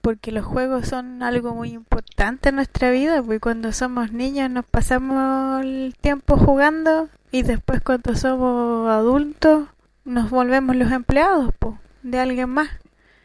[0.00, 4.64] Porque los juegos son algo muy importante en nuestra vida, porque cuando somos niños nos
[4.64, 9.68] pasamos el tiempo jugando y después cuando somos adultos
[10.06, 12.70] nos volvemos los empleados po, de alguien más.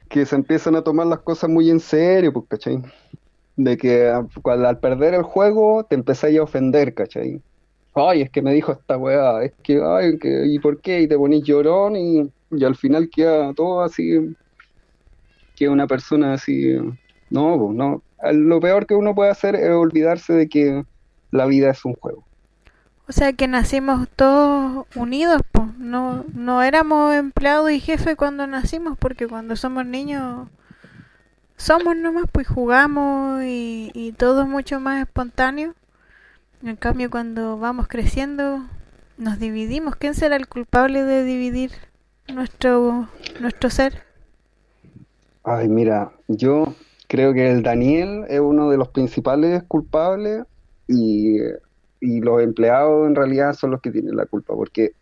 [0.09, 2.81] Que se empiezan a tomar las cosas muy en serio, pues, ¿cachai?
[3.63, 7.41] De que al perder el juego te empezáis a ofender, ¿cachai?
[7.93, 11.01] Ay, es que me dijo esta weá, es que, ay, ¿y por qué?
[11.01, 14.35] Y te ponís llorón y, y al final queda todo así,
[15.55, 16.75] que una persona así,
[17.29, 18.01] no, no.
[18.33, 20.85] Lo peor que uno puede hacer es olvidarse de que
[21.31, 22.23] la vida es un juego.
[23.07, 25.67] O sea que nacimos todos unidos, pues.
[25.77, 30.47] No, no éramos empleados y jefes cuando nacimos, porque cuando somos niños
[31.61, 35.73] somos nomás, pues jugamos y, todo es mucho más espontáneo.
[36.63, 38.61] En cambio, cuando vamos creciendo,
[39.17, 39.95] nos dividimos.
[39.95, 41.71] ¿Quién será el culpable de dividir
[42.33, 43.07] nuestro,
[43.39, 44.03] nuestro ser?
[45.43, 46.73] Ay, mira, yo
[47.07, 50.43] creo que el Daniel es uno de los principales culpables
[50.87, 51.37] y,
[51.99, 54.93] y los empleados en realidad son los que tienen la culpa, porque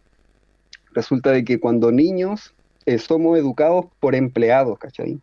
[0.92, 2.54] resulta de que cuando niños
[2.86, 5.20] eh, somos educados por empleados, ¿cachai?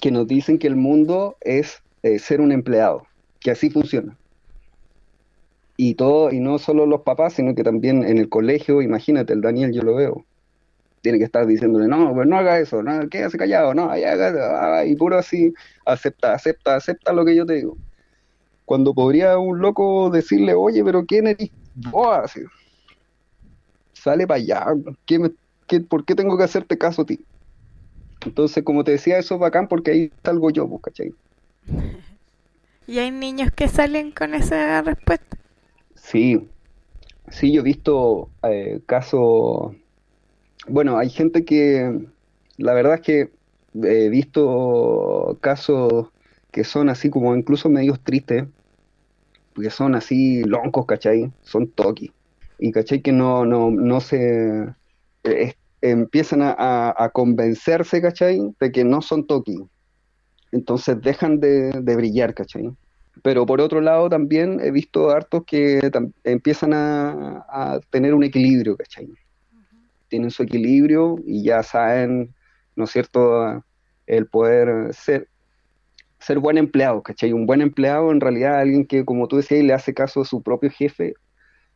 [0.00, 3.06] Que nos dicen que el mundo es eh, ser un empleado,
[3.40, 4.18] que así funciona.
[5.76, 9.40] Y todo, y no solo los papás, sino que también en el colegio, imagínate, el
[9.40, 10.26] Daniel yo lo veo.
[11.02, 14.80] Tiene que estar diciéndole, no, pues no haga eso, no, quédase callado, no, ahí haga,
[14.80, 15.52] ah", y puro así,
[15.86, 17.78] acepta, acepta, acepta lo que yo te digo.
[18.66, 22.08] Cuando podría un loco decirle, oye, pero ¿quién eres vos?
[22.24, 22.40] Así,
[23.94, 24.66] sale para allá,
[25.06, 25.30] ¿qué me-
[25.68, 27.24] qué- ¿por qué tengo que hacerte caso a ti?
[28.24, 31.14] Entonces, como te decía, eso es bacán porque ahí salgo yo, pues, ¿cachai?
[32.86, 35.38] Y hay niños que salen con esa respuesta.
[35.94, 36.48] Sí,
[37.28, 39.76] sí, yo he visto eh, casos,
[40.66, 42.08] bueno, hay gente que,
[42.56, 43.30] la verdad es que
[43.80, 46.08] he visto casos
[46.50, 48.46] que son así como incluso medios tristes,
[49.54, 51.30] que son así loncos, ¿cachai?
[51.42, 52.12] Son toki.
[52.58, 53.02] Y ¿cachai?
[53.02, 54.74] Que no, no, no se
[55.24, 58.40] eh, empiezan a, convencerse, ¿cachai?
[58.58, 59.58] De que no son toki.
[60.52, 62.70] Entonces dejan de, brillar, ¿cachai?
[63.22, 65.90] Pero por otro lado también he visto hartos que
[66.24, 69.08] empiezan a, tener un equilibrio, ¿cachai?
[70.08, 72.34] Tienen su equilibrio y ya saben,
[72.76, 73.64] ¿no es cierto?,
[74.06, 75.28] el poder ser,
[76.18, 77.32] ser buen empleado, ¿cachai?
[77.32, 80.42] Un buen empleado en realidad alguien que, como tú decías, le hace caso a su
[80.42, 81.14] propio jefe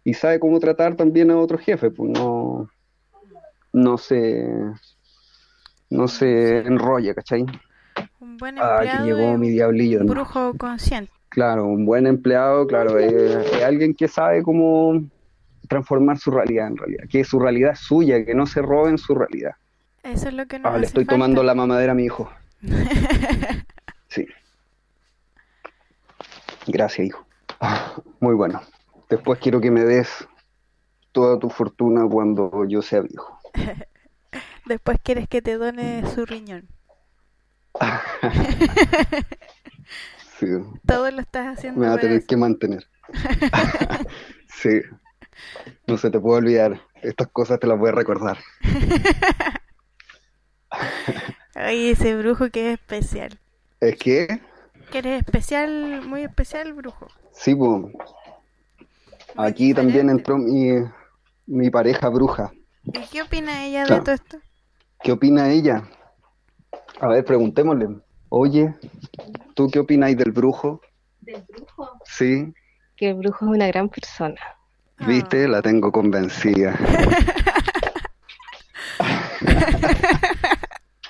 [0.02, 2.68] y sabe cómo tratar también a otro jefe, pues no,
[3.74, 4.48] no se,
[5.90, 7.44] no se enrolla, ¿cachai?
[8.20, 10.12] Un buen Ah, que empleado llegó mi diablillo, un ¿no?
[10.14, 11.12] brujo consciente.
[11.28, 15.02] Claro, un buen empleado, claro, es, es alguien que sabe cómo
[15.68, 19.14] transformar su realidad en realidad, que su realidad es suya, que no se roben su
[19.14, 19.52] realidad.
[20.02, 21.14] Eso es lo que nos Ah, le estoy falta.
[21.14, 22.30] tomando la mamadera a mi hijo.
[24.08, 24.26] Sí.
[26.68, 27.26] Gracias, hijo.
[27.60, 28.60] Ah, Muy bueno.
[29.10, 30.08] Después quiero que me des
[31.12, 33.38] toda tu fortuna cuando yo sea viejo.
[34.66, 36.68] Después quieres que te done su riñón.
[40.38, 40.46] Sí,
[40.86, 42.26] Todo lo estás haciendo me va a tener eso.
[42.26, 42.86] que mantener.
[44.48, 44.80] Sí,
[45.86, 46.80] no se te puede olvidar.
[47.02, 48.38] Estas cosas te las voy a recordar.
[51.54, 53.38] Ay, ese brujo que es especial.
[53.80, 54.40] Es que,
[54.90, 57.08] Que eres especial, muy especial, brujo.
[57.32, 57.92] sí, pues,
[59.36, 60.70] aquí también entró mi,
[61.46, 62.52] mi pareja bruja.
[62.92, 64.04] ¿Y qué opina ella de Claro.
[64.04, 64.38] todo esto?
[65.02, 65.84] ¿Qué opina ella?
[67.00, 67.88] A ver, preguntémosle.
[68.28, 68.74] Oye,
[69.54, 70.80] ¿tú qué opináis del brujo?
[71.20, 71.90] ¿Del brujo?
[72.04, 72.52] Sí,
[72.96, 74.40] Que el brujo es una gran persona.
[74.98, 75.48] ¿viste?
[75.48, 76.78] La tengo convencida.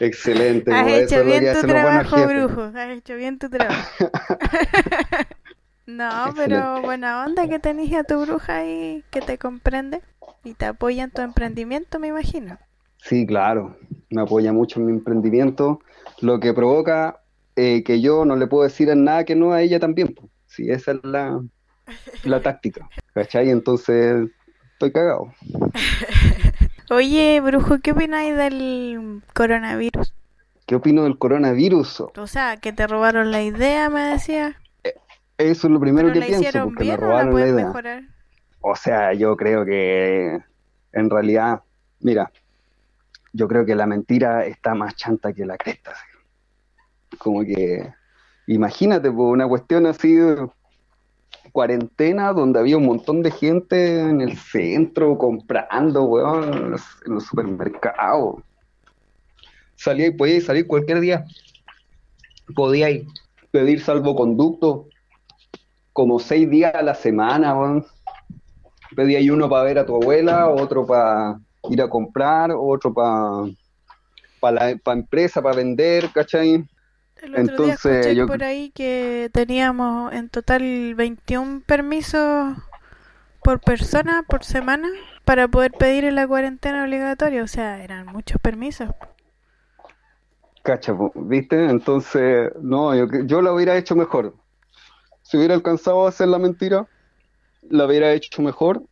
[0.00, 2.62] Excelente, Has eso hecho es lo bien que tu trabajo, brujo.
[2.62, 3.88] Has hecho bien tu trabajo.
[5.86, 10.02] no, pero buena onda que tenés a tu bruja ahí que te comprende
[10.44, 12.58] y te apoya en tu emprendimiento, me imagino.
[12.98, 13.76] Sí, claro,
[14.10, 15.80] me apoya mucho en mi emprendimiento,
[16.20, 17.20] lo que provoca
[17.56, 20.14] eh, que yo no le puedo decir en nada que no a ella también.
[20.14, 20.30] pues.
[20.46, 21.40] Sí, esa es la,
[22.24, 23.50] la táctica, ¿cachai?
[23.50, 24.28] Entonces,
[24.72, 25.32] estoy cagado.
[26.90, 30.12] Oye, brujo, ¿qué opináis del coronavirus?
[30.66, 32.00] ¿Qué opino del coronavirus?
[32.16, 34.56] O sea, que te robaron la idea, me decía.
[35.36, 37.66] Eso es lo primero ¿Pero que la pienso, porque me bien la robaron la idea.
[37.66, 38.02] mejorar?
[38.66, 40.42] O sea, yo creo que
[40.92, 41.60] en realidad,
[42.00, 42.32] mira,
[43.34, 45.90] yo creo que la mentira está más chanta que la cresta.
[45.90, 47.18] así.
[47.18, 47.92] Como que,
[48.46, 50.16] imagínate, por una cuestión así
[51.52, 58.42] cuarentena donde había un montón de gente en el centro comprando, weón, en los, supermercados.
[59.76, 61.26] Salía y podía salir cualquier día.
[62.54, 62.88] Podía
[63.50, 64.88] pedir salvoconducto
[65.92, 67.93] como seis días a la semana, weón.
[68.94, 71.38] Pedí ahí uno para ver a tu abuela, otro para
[71.70, 73.46] ir a comprar, otro para
[74.40, 76.64] para la pa empresa, para vender, ¿cachai?
[77.22, 82.56] El otro día Entonces, escuché yo- por ahí que teníamos en total 21 permisos
[83.42, 84.88] por persona, por semana,
[85.24, 87.42] para poder pedir en la cuarentena obligatoria.
[87.42, 88.90] O sea, eran muchos permisos.
[90.62, 91.62] Cacha, ¿viste?
[91.68, 94.34] Entonces, no, yo, yo lo hubiera hecho mejor.
[95.22, 96.88] Si hubiera alcanzado a hacer la mentira,
[97.70, 98.82] la hubiera hecho mejor.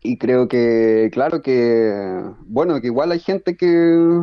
[0.00, 4.20] Y creo que, claro que, bueno, que igual hay gente que,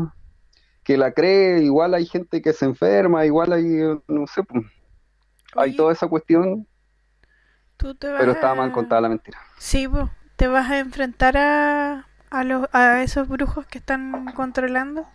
[0.83, 3.65] que la cree, igual hay gente que se enferma, igual hay,
[4.07, 4.63] no sé, pues,
[5.55, 6.67] hay toda esa cuestión,
[7.77, 9.39] tú te vas pero estaba mal contada la mentira.
[9.57, 15.07] Sí, po, te vas a enfrentar a, a, los, a esos brujos que están controlando.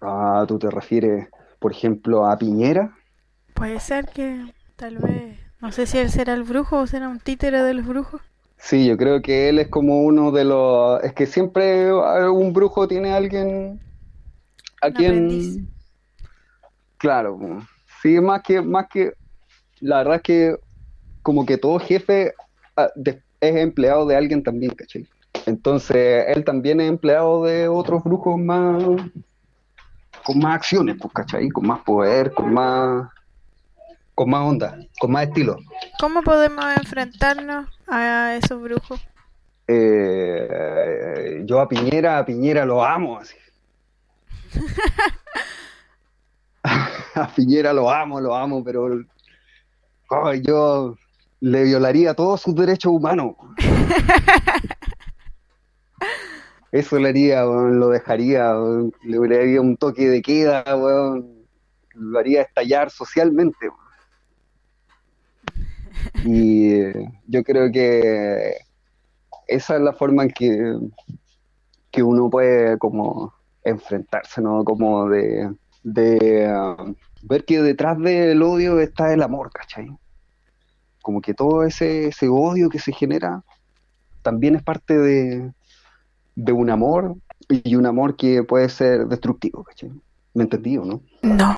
[0.00, 1.28] Ah, tú te refieres,
[1.58, 2.96] por ejemplo, a Piñera.
[3.54, 7.20] Puede ser que tal vez, no sé si él será el brujo o será un
[7.20, 8.20] títere de los brujos.
[8.56, 11.02] Sí, yo creo que él es como uno de los...
[11.02, 13.80] Es que siempre eh, un brujo tiene a alguien
[14.82, 15.12] a Un quien...
[15.12, 15.64] aprendiz.
[16.98, 17.38] Claro,
[18.02, 19.14] sí, más que, más que...
[19.80, 20.56] La verdad es que
[21.22, 22.34] como que todo jefe
[22.76, 22.88] ah,
[23.40, 25.06] es empleado de alguien también, ¿cachai?
[25.46, 28.82] Entonces, él también es empleado de otros brujos más...
[30.22, 31.48] con más acciones, pues, ¿cachai?
[31.48, 33.08] Con más poder, con más...
[34.20, 35.56] con más onda, con más estilo.
[35.98, 39.00] ¿Cómo podemos enfrentarnos a esos brujos?
[39.66, 43.34] Eh, yo a Piñera, a Piñera lo amo, así.
[47.14, 48.90] A Piñera lo amo, lo amo, pero
[50.42, 50.98] yo
[51.40, 53.36] le violaría todos sus derechos humanos.
[56.72, 58.52] Eso le haría, lo dejaría,
[59.02, 60.62] le haría un toque de queda,
[61.94, 63.70] lo haría estallar socialmente.
[66.24, 68.54] Y eh, yo creo que
[69.46, 70.78] esa es la forma en que,
[71.90, 73.34] que uno puede como
[73.64, 74.64] enfrentarse, ¿no?
[74.64, 76.76] Como de, de ah,
[77.22, 79.88] ver que detrás del odio está el amor, ¿cachai?
[81.02, 83.42] Como que todo ese, ese odio que se genera
[84.22, 85.52] también es parte de,
[86.36, 87.16] de un amor
[87.48, 89.90] y un amor que puede ser destructivo, ¿cachai?
[90.34, 91.02] ¿Me entendí o no?
[91.22, 91.56] No.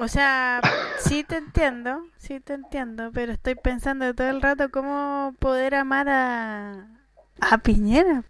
[0.00, 0.60] O sea,
[1.00, 6.08] sí te entiendo, sí te entiendo, pero estoy pensando todo el rato cómo poder amar
[6.08, 6.86] a,
[7.40, 8.24] a Piñera.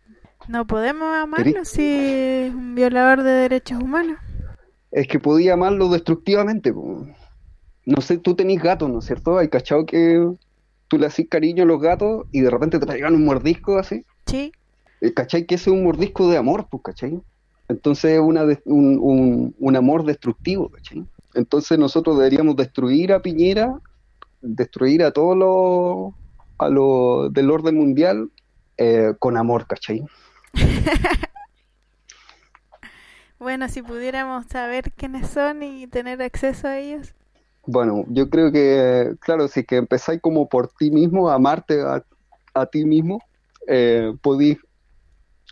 [0.48, 4.16] No podemos amarlo si es un violador de derechos humanos.
[4.90, 6.72] Es que podía amarlo destructivamente.
[6.72, 7.06] po.
[7.84, 9.36] No sé, tú tenés gatos, ¿no es cierto?
[9.36, 10.26] Hay cachado que
[10.88, 14.04] tú le haces cariño a los gatos y de repente te pegan un mordisco así.
[14.26, 14.52] Sí,
[15.02, 15.44] Eh, ¿Cachai?
[15.46, 17.20] Que ese es un mordisco de amor, pues, ¿cachai?
[17.68, 21.04] Entonces es una de- un, un- un amor destructivo, ¿cachai?
[21.38, 23.78] Entonces nosotros deberíamos destruir a Piñera,
[24.40, 26.14] destruir a todos los
[26.58, 28.30] a los del orden mundial
[28.76, 30.04] eh, con amor, ¿cachai?
[33.38, 37.14] bueno, si pudiéramos saber quiénes son y tener acceso a ellos.
[37.66, 41.80] Bueno, yo creo que, claro, si es que empezáis como por ti mismo, a amarte
[41.82, 42.02] a,
[42.54, 43.22] a ti mismo,
[43.68, 44.58] eh, podís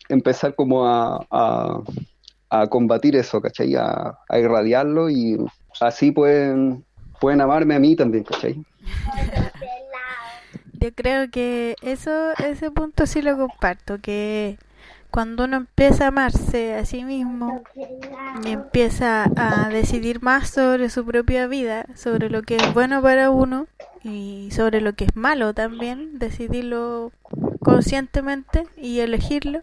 [0.09, 1.81] empezar como a, a-
[2.51, 3.75] a combatir eso, ¿cachai?
[3.77, 5.39] A, irradiarlo y
[5.81, 6.85] así pueden,
[7.21, 8.63] pueden amarme a mí también, ¿cachai?
[10.75, 14.59] Yo creo que eso, ese punto sí lo comparto, que
[15.11, 17.63] cuando uno empieza a amarse a sí mismo
[18.45, 23.31] y empieza a decidir más sobre su propia vida, sobre lo que es bueno para
[23.31, 23.67] uno
[24.05, 27.13] y sobre lo que es malo también, decidirlo
[27.61, 29.63] conscientemente y elegirlo,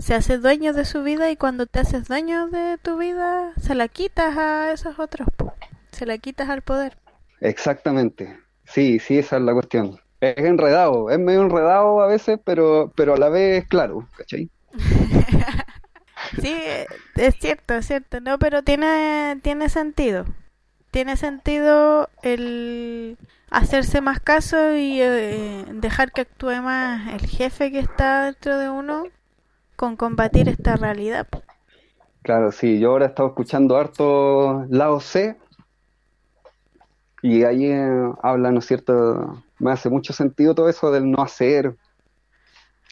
[0.00, 3.74] se hace dueño de su vida y cuando te haces dueño de tu vida, se
[3.74, 5.28] la quitas a esos otros,
[5.92, 6.96] se la quitas al poder.
[7.40, 8.38] Exactamente.
[8.64, 10.00] Sí, sí, esa es la cuestión.
[10.20, 14.50] Es enredado, es medio enredado a veces, pero, pero a la vez claro, ¿cachai?
[16.40, 16.54] Sí,
[17.16, 20.26] es cierto, es cierto, no, pero tiene, tiene sentido.
[20.90, 23.16] Tiene sentido el
[23.50, 28.68] hacerse más caso y eh, dejar que actúe más el jefe que está dentro de
[28.68, 29.04] uno
[29.80, 31.26] con combatir esta realidad.
[32.20, 35.38] Claro, sí, yo ahora he estado escuchando harto Lao C
[37.22, 39.42] y ahí eh, habla, ¿no es cierto?
[39.58, 41.74] Me hace mucho sentido todo eso del no hacer,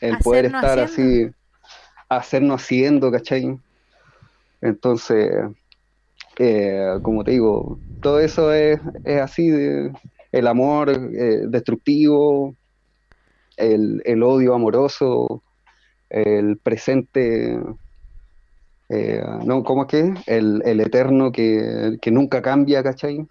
[0.00, 1.28] el Hacer poder no estar haciendo.
[1.28, 1.34] así,
[2.08, 3.58] hacer no haciendo, ¿cachai?
[4.62, 5.44] Entonces,
[6.38, 9.92] eh, como te digo, todo eso es, es así, de,
[10.32, 12.56] el amor eh, destructivo,
[13.58, 15.42] el, el odio amoroso,
[16.10, 17.58] el presente
[18.88, 20.14] eh, no, ¿cómo es que?
[20.26, 23.26] El, el eterno que, que nunca cambia, ¿cachai?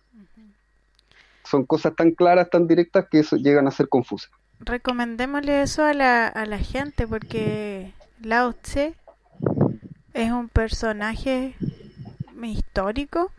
[1.44, 4.30] Son cosas tan claras, tan directas que eso llegan a ser confusas.
[4.60, 8.96] Recomendémosle eso a la, a la gente porque Lao Tse
[10.14, 11.56] es un personaje
[12.44, 13.32] histórico.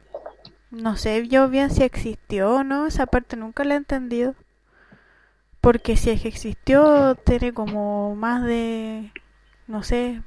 [0.70, 4.34] No sé yo bien si existió o no, esa parte nunca la he entendido.
[5.60, 9.10] Porque si es que existió, tiene como más de,
[9.68, 10.22] no sé,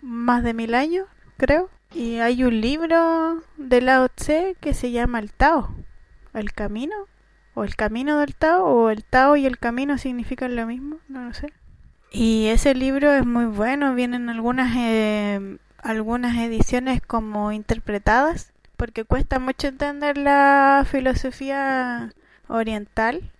[0.00, 1.06] más de mil años,
[1.36, 1.68] creo.
[1.92, 5.74] Y hay un libro de Lao Tse que se llama El Tao,
[6.34, 6.94] El Camino,
[7.54, 11.24] o El Camino del Tao, o El Tao y el Camino significan lo mismo, no
[11.24, 11.52] lo sé.
[12.12, 19.38] Y ese libro es muy bueno, vienen algunas eh, algunas ediciones como interpretadas, porque cuesta
[19.38, 22.12] mucho entender la filosofía
[22.48, 23.30] oriental.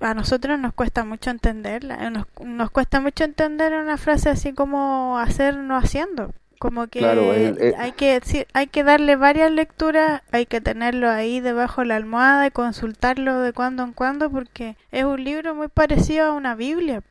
[0.00, 5.18] A nosotros nos cuesta mucho entenderla, nos, nos cuesta mucho entender una frase así como
[5.18, 6.32] hacer no haciendo.
[6.58, 10.60] Como que Claro, el- el- hay que sí, hay que darle varias lecturas, hay que
[10.60, 15.22] tenerlo ahí debajo de la almohada y consultarlo de cuando en cuando porque es un
[15.24, 17.02] libro muy parecido a una Biblia.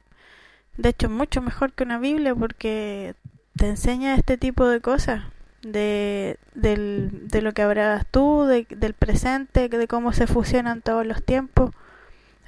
[0.77, 3.15] De hecho, mucho mejor que una Biblia porque
[3.55, 5.23] te enseña este tipo de cosas,
[5.63, 11.05] de, del, de lo que habrás tú, de- del presente, de cómo se fusionan todos
[11.05, 11.71] los tiempos.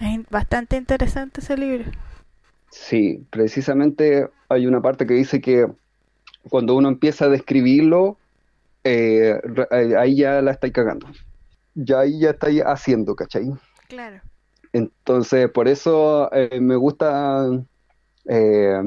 [0.02, 1.92] Es bastante interesante ese libro.
[2.72, 5.68] Sí, precisamente hay una parte que dice que
[6.50, 8.18] cuando uno empieza a describirlo,
[8.84, 9.40] eh,
[9.72, 11.08] eh, ahí ya la estáis cagando.
[11.76, 13.46] Ya ahí ya estáis haciendo, ¿cachai?
[13.88, 14.22] Claro.
[14.74, 17.48] Entonces, por eso eh, me gusta,
[18.26, 18.82] eh,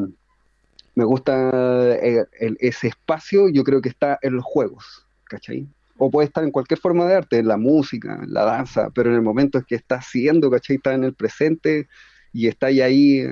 [0.96, 5.68] me gusta el- ese espacio, yo creo que está en los juegos, ¿cachai?
[5.96, 9.10] O puede estar en cualquier forma de arte, en la música, en la danza, pero
[9.10, 10.76] en el momento en que está haciendo, ¿cachai?
[10.76, 11.88] Está en el presente
[12.32, 13.26] y está ahí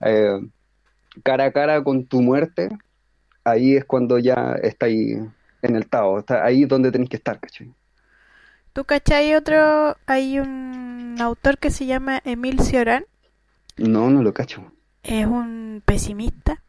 [0.00, 0.40] eh,
[1.22, 2.68] cara a cara con tu muerte,
[3.44, 5.16] ahí es cuando ya está ahí
[5.62, 7.72] en el Tao, está ahí donde tenéis que estar, ¿cachai?
[8.74, 9.96] ¿Tú cachai otro?
[10.06, 13.04] Hay un autor que se llama Emil Cioran.
[13.76, 14.72] No, no lo cacho.
[15.04, 16.60] Es un pesimista.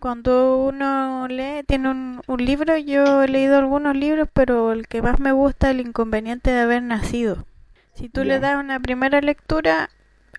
[0.00, 5.02] Cuando uno lee, tiene un, un libro, yo he leído algunos libros, pero el que
[5.02, 7.46] más me gusta es El inconveniente de haber nacido.
[7.94, 9.90] Si tú le das una primera lectura,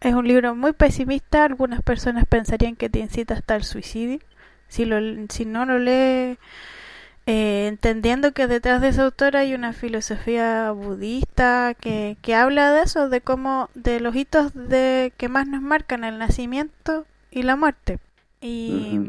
[0.01, 1.45] es un libro muy pesimista.
[1.45, 4.19] Algunas personas pensarían que te incita hasta el suicidio.
[4.67, 4.97] Si, lo,
[5.29, 6.39] si no lo lees
[7.27, 12.83] eh, entendiendo que detrás de ese autor hay una filosofía budista que, que habla de
[12.83, 17.55] eso, de cómo, de los hitos de que más nos marcan el nacimiento y la
[17.55, 17.99] muerte.
[18.41, 18.99] Y.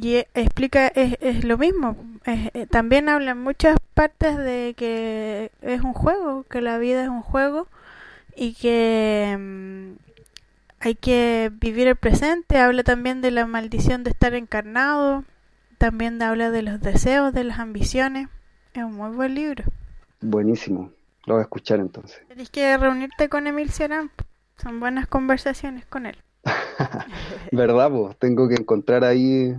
[0.00, 1.96] y e- explica, es, es lo mismo.
[2.24, 7.02] Es- eh, también habla en muchas partes de que es un juego, que la vida
[7.02, 7.66] es un juego
[8.36, 9.92] y que mm,
[10.80, 12.58] hay que vivir el presente.
[12.58, 15.24] Habla también de la maldición de estar encarnado.
[15.78, 18.28] También habla de los deseos, de las ambiciones.
[18.74, 19.64] Es un muy buen libro.
[20.20, 20.90] Buenísimo,
[21.26, 22.20] lo voy a escuchar entonces.
[22.26, 24.10] Tienes que reunirte con Emil Cioran.
[24.56, 26.16] Son buenas conversaciones con él.
[27.52, 28.14] ¿Verdad, po?
[28.18, 29.54] Tengo que encontrar ahí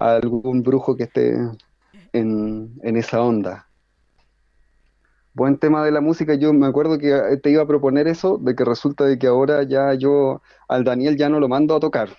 [0.00, 1.36] a algún brujo que esté
[2.12, 3.68] en, en esa onda.
[5.34, 6.34] Buen tema de la música.
[6.34, 9.28] Yo me acuerdo que eh, te iba a proponer eso, de que resulta de que
[9.28, 12.10] ahora ya yo al Daniel ya no lo mando a tocar,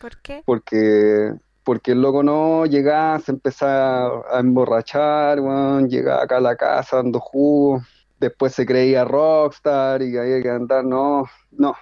[0.00, 0.42] ¿Por qué?
[0.46, 1.32] porque,
[1.62, 6.96] porque el loco no llega, se empieza a emborrachar, weón, llega acá a la casa
[6.96, 7.82] dando jugo,
[8.18, 11.74] después se creía rockstar y había que andar, no, no.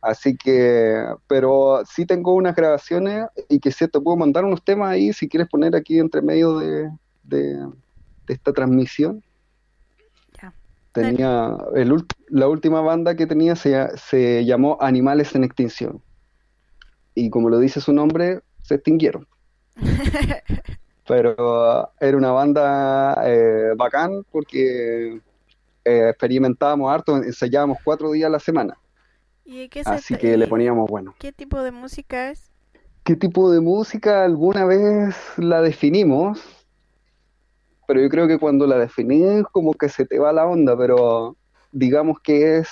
[0.00, 4.90] Así que, pero sí tengo unas grabaciones y que sí te puedo mandar unos temas
[4.90, 6.90] ahí si quieres poner aquí entre medio de,
[7.24, 7.56] de,
[8.26, 9.22] de esta transmisión.
[10.40, 10.52] Ya.
[10.92, 16.02] Tenía el la última banda que tenía se, se llamó Animales en Extinción.
[17.14, 19.26] Y como lo dice su nombre, se extinguieron.
[21.08, 25.20] Pero uh, era una banda eh, bacán porque
[25.84, 28.76] eh, experimentábamos harto, ensayábamos cuatro días a la semana.
[29.46, 31.14] ¿Y de qué se Así que le poníamos bueno.
[31.18, 32.50] ¿Qué tipo de música es?
[33.04, 36.40] ¿Qué tipo de música alguna vez la definimos?
[37.86, 41.36] Pero yo creo que cuando la definís como que se te va la onda, pero
[41.70, 42.68] digamos que es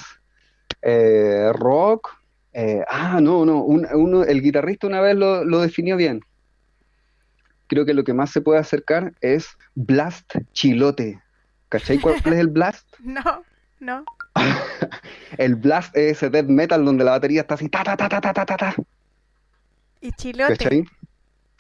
[0.83, 2.09] eh, rock.
[2.53, 6.21] eh, ah, no, no, un- uno, el guitarrista una vez lo, lo definió bien.
[7.69, 11.21] Creo que lo que más se puede acercar es blast chilote.
[11.69, 12.87] ¿Cachai cuál es el blast?
[13.05, 13.43] No,
[13.81, 14.05] no.
[15.39, 18.21] el blast es ese death metal donde la batería está así, ta, ta, ta, ta,
[18.21, 18.75] ta, ta, ta.
[20.01, 20.85] Y chilote.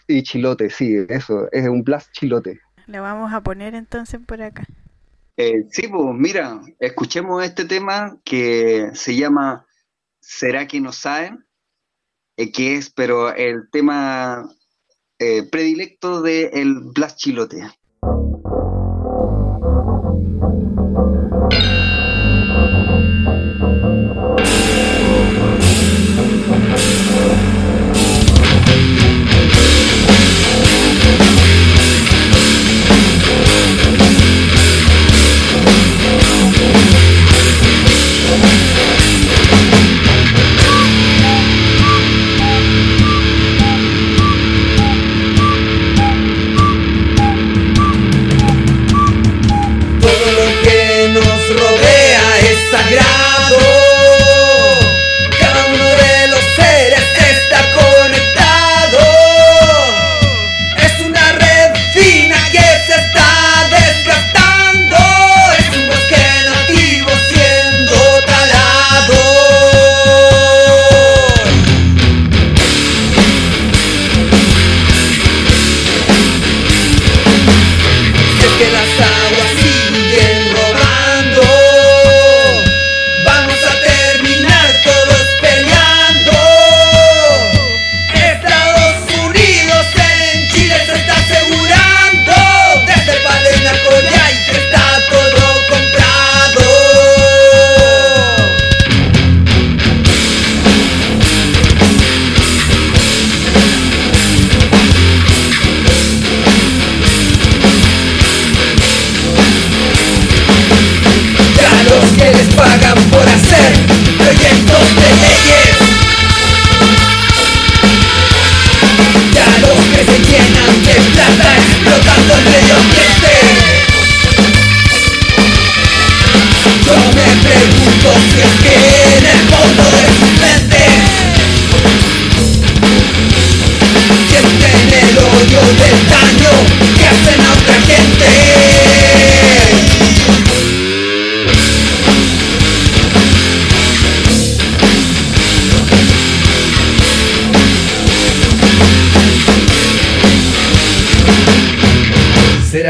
[0.06, 2.60] Y chilote, sí, eso, es un blast chilote.
[2.86, 4.66] Le vamos a poner entonces por acá.
[5.36, 9.66] Eh, sí, pues mira, escuchemos este tema que se llama
[10.20, 11.44] ¿Será que no saben?
[12.36, 14.48] Eh, que es, pero el tema
[15.18, 17.62] eh, predilecto del de Blast Chilote.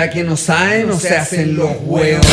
[0.05, 2.26] ¿Será que no saben o se hacen los huevos?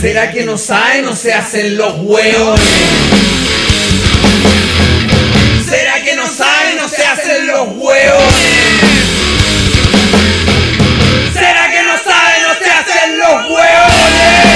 [0.00, 2.58] ¿Será que no saben o se hacen los huevos?
[5.68, 8.34] ¿Será que no saben o se hacen los huevos?
[11.34, 14.51] ¿Será que no saben o se hacen los huevones?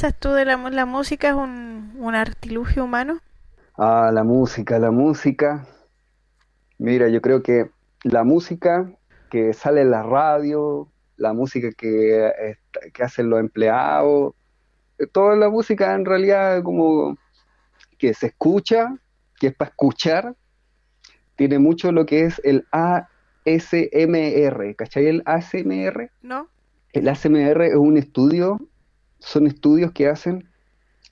[0.00, 1.30] Piensas tú de la, la música?
[1.30, 3.18] ¿Es un, un artilugio humano?
[3.76, 5.66] Ah, la música, la música.
[6.78, 7.68] Mira, yo creo que
[8.04, 8.88] la música
[9.28, 10.86] que sale en la radio,
[11.16, 12.54] la música que,
[12.94, 14.34] que hacen los empleados,
[15.00, 17.18] eh, toda la música en realidad como
[17.98, 18.96] que se escucha,
[19.40, 20.36] que es para escuchar,
[21.34, 25.08] tiene mucho lo que es el ASMR, ¿cachai?
[25.08, 26.12] El ASMR.
[26.22, 26.46] ¿No?
[26.92, 28.60] El ASMR es un estudio,
[29.20, 30.48] son estudios que hacen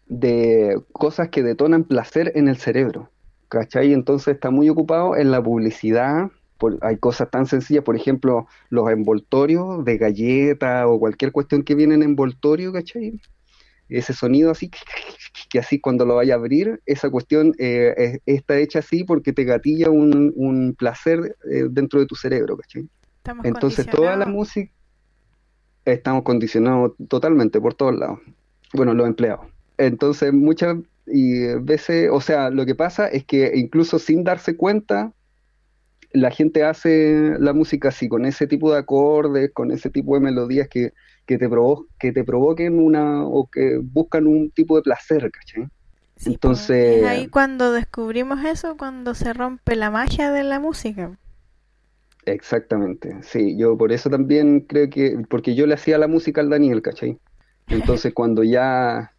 [0.07, 3.11] de cosas que detonan placer en el cerebro,
[3.49, 3.93] ¿cachai?
[3.93, 8.91] Entonces está muy ocupado en la publicidad, por- hay cosas tan sencillas, por ejemplo, los
[8.91, 13.21] envoltorios de galleta o cualquier cuestión que viene en envoltorio, ¿cachai?
[13.89, 14.71] Ese sonido así,
[15.51, 19.33] que así cuando lo vaya a abrir, esa cuestión eh, es- está hecha así porque
[19.33, 22.89] te gatilla un, un placer eh, dentro de tu cerebro, ¿cachai?
[23.19, 24.73] Estamos Entonces toda la música
[25.87, 28.19] estamos condicionados totalmente por todos lados.
[28.75, 29.47] Bueno, los empleados.
[29.79, 30.77] Entonces muchas
[31.07, 35.13] y veces, o sea, lo que pasa es que incluso sin darse cuenta,
[36.13, 40.21] la gente hace la música así, con ese tipo de acordes, con ese tipo de
[40.21, 40.93] melodías que,
[41.27, 45.69] que te provo- que te provoquen una, o que buscan un tipo de placer, ¿cachai?
[46.17, 50.59] Sí, Entonces- pues, es ahí cuando descubrimos eso, cuando se rompe la magia de la
[50.59, 51.19] música.
[52.27, 56.51] Exactamente, sí, yo por eso también creo que, porque yo le hacía la música al
[56.51, 57.21] Daniel, ¿cachai?
[57.69, 59.13] Entonces cuando ya,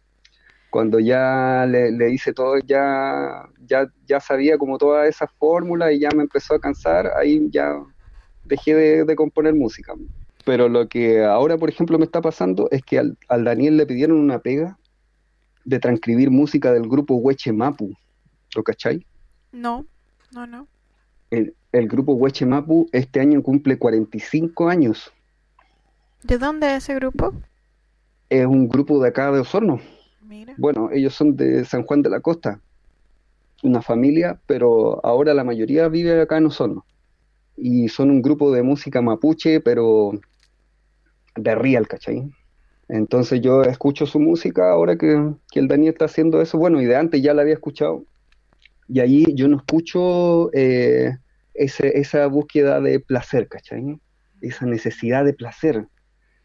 [0.70, 6.00] cuando ya le, le hice todo, ya, ya, ya sabía como toda esa fórmula y
[6.00, 7.74] ya me empezó a cansar, ahí ya
[8.44, 9.94] dejé de, de componer música.
[10.44, 13.86] Pero lo que ahora, por ejemplo, me está pasando es que al, al Daniel le
[13.86, 14.78] pidieron una pega
[15.64, 17.90] de transcribir música del grupo Hueche Mapu,
[18.54, 19.06] ¿lo cachai?
[19.52, 19.86] No,
[20.32, 20.68] no, no.
[21.30, 25.12] El, el grupo Hueche Mapu este año cumple 45 años.
[26.22, 27.32] ¿De dónde es ese grupo?
[28.28, 29.80] Es un grupo de acá de Osorno.
[30.22, 30.54] Mira.
[30.58, 32.60] Bueno, ellos son de San Juan de la Costa,
[33.62, 36.84] una familia, pero ahora la mayoría vive acá en Osorno.
[37.56, 40.12] Y son un grupo de música mapuche, pero
[41.34, 42.30] de real, ¿cachai?
[42.88, 46.86] Entonces yo escucho su música ahora que, que el Daniel está haciendo eso, bueno, y
[46.86, 48.04] de antes ya la había escuchado.
[48.88, 51.16] Y ahí yo no escucho eh,
[51.54, 53.98] ese- esa búsqueda de placer, ¿cachai?
[54.40, 55.86] Esa necesidad de placer.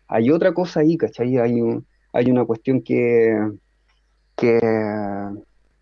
[0.07, 1.37] Hay otra cosa ahí, ¿cachai?
[1.37, 3.35] Hay un- hay una cuestión que,
[4.35, 4.57] que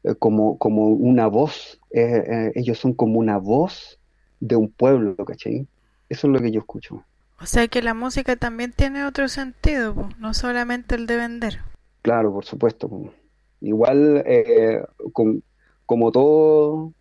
[0.03, 3.99] eh, como, como una voz, eh, eh, ellos son como una voz
[4.39, 5.67] de un pueblo, ¿cachai?
[6.09, 7.03] Eso es lo que yo escucho.
[7.39, 11.59] O sea que la música también tiene otro sentido, po, no solamente el de vender.
[12.01, 12.87] Claro, por supuesto.
[12.89, 13.13] po.
[13.61, 14.83] Igual, eh,
[15.13, 15.43] con-
[15.91, 16.93] como todo,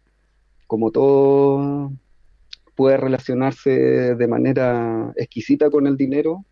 [0.67, 1.93] como todo
[2.75, 6.45] puede relacionarse de manera exquisita con el dinero,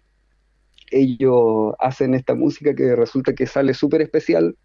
[0.92, 4.56] ellos hacen esta música que resulta que sale súper especial,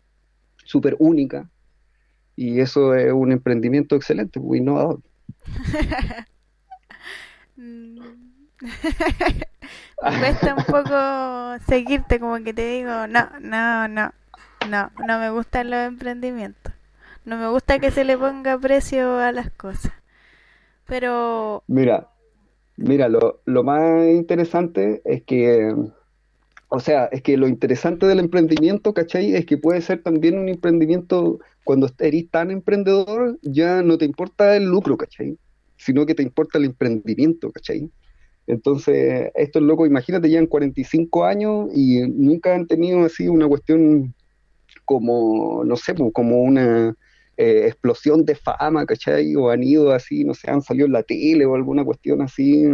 [0.66, 1.50] súper única,
[2.36, 5.02] y eso es un emprendimiento excelente, muy innovador.
[7.58, 7.98] Me
[10.20, 14.14] cuesta un poco seguirte, como que te digo, no, no, no,
[14.70, 16.72] no, no me gustan los emprendimientos.
[17.26, 19.94] No me gusta que se le ponga precio a las cosas.
[20.86, 22.10] Pero, Mira,
[22.76, 25.74] mira, lo, lo más interesante es que,
[26.68, 29.36] o sea, es que lo interesante del emprendimiento, ¿cachai?
[29.36, 34.58] Es que puede ser también un emprendimiento, cuando eres tan emprendedor, ya no te importa
[34.58, 35.38] el lucro, ¿cachai?
[35.78, 37.90] Sino que te importa el emprendimiento, ¿cachai?
[38.46, 44.14] Entonces, estos locos, imagínate, llevan 45 años y nunca han tenido así una cuestión
[44.84, 46.94] como, no sé, pues, como una
[47.38, 49.36] eh, explosión de fama, ¿cachai?
[49.36, 52.66] O han ido así, no sé, han salido en la tele o alguna cuestión así.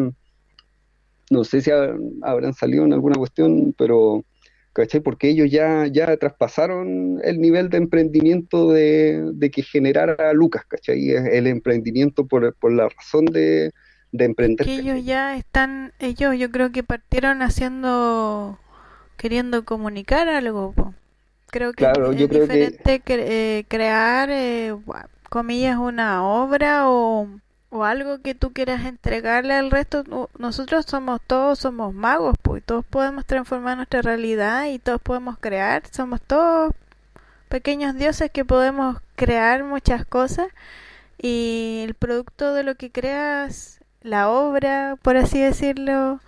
[1.30, 4.26] No sé si ha- habrán salido en alguna cuestión, pero,
[4.74, 5.00] ¿cachai?
[5.02, 11.10] Porque ellos ya, ya traspasaron el nivel de emprendimiento de, de que generara Lucas, ¿cachai?
[11.12, 13.72] El emprendimiento por, por la razón de,
[14.12, 18.58] de emprender, que ellos ya están, ellos yo creo que partieron haciendo,
[19.18, 20.94] queriendo comunicar algo, po.
[21.52, 24.76] Creo que Claro, es yo creo que- diferente cre- eh, crear, eh,
[25.30, 27.28] comillas, una obra o,
[27.70, 30.04] o algo que tú quieras entregarle al resto.
[30.38, 35.84] Nosotros somos todos, somos magos, pues, todos podemos transformar nuestra realidad y todos podemos crear.
[35.92, 36.74] Somos todos
[37.48, 40.48] pequeños dioses que podemos crear muchas cosas
[41.22, 46.20] y el producto de lo que creas, la obra, por así decirlo,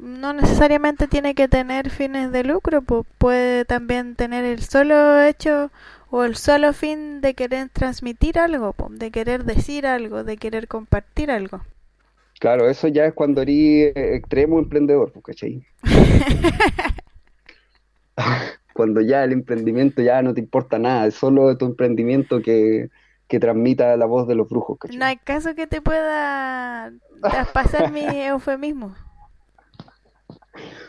[0.00, 5.70] no necesariamente tiene que tener fines de lucro, pues puede también tener el solo hecho
[6.10, 11.30] o el solo fin de querer transmitir algo, de querer decir algo, de querer compartir
[11.30, 11.60] algo.
[12.40, 15.62] Claro, eso ya es cuando eres eh, extremo emprendedor, ¿cachai?
[18.72, 22.88] Cuando ya el emprendimiento ya no te importa nada, es solo tu emprendimiento que,
[23.28, 24.96] que transmita la voz de los brujos, ¿cachai?
[24.96, 28.94] No hay caso que te pueda traspasar mi eufemismo.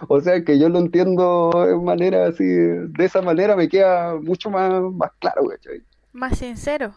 [0.09, 4.49] O sea que yo lo entiendo de manera así, de esa manera me queda mucho
[4.49, 5.83] más, más claro, ¿cachai?
[6.13, 6.95] Más sincero.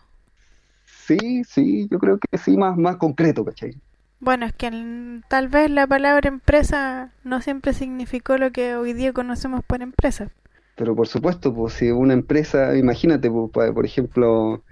[1.07, 3.81] Sí, sí, yo creo que sí, más, más concreto, ¿cachai?
[4.19, 8.93] Bueno, es que el- tal vez la palabra empresa no siempre significó lo que hoy
[8.93, 10.31] día conocemos por empresa.
[10.75, 14.65] Pero por supuesto, pues si una empresa, imagínate, pues, por ejemplo,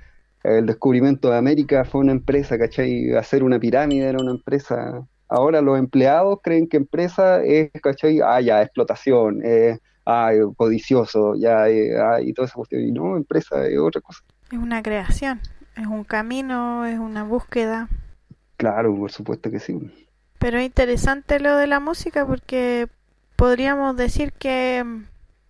[0.43, 3.15] el descubrimiento de América fue una empresa, ¿cachai?
[3.17, 5.07] Hacer una pirámide era una empresa.
[5.35, 8.21] Ahora los empleados creen que empresa es, ¿cachai?
[8.23, 12.83] Ah, ya, explotación, eh, ah, codicioso, ya, eh, ah, y toda esa cuestión.
[12.83, 14.23] Y no, empresa es otra cosa.
[14.53, 15.41] Es una creación,
[15.75, 17.89] es un camino, es una búsqueda.
[18.57, 19.79] Claro, por supuesto que sí.
[20.39, 22.89] Pero es interesante lo de la música porque
[23.37, 24.85] podríamos decir que,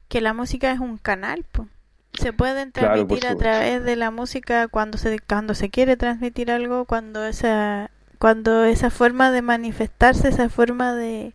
[0.09, 1.69] que la música es un canal, po.
[2.15, 3.37] Se pueden Claro, transmitir a supuesto.
[3.37, 7.91] través de la música cuando se cuando se quiere transmitir algo, cuando esa
[8.23, 11.33] cuando esa forma de manifestarse, esa forma de,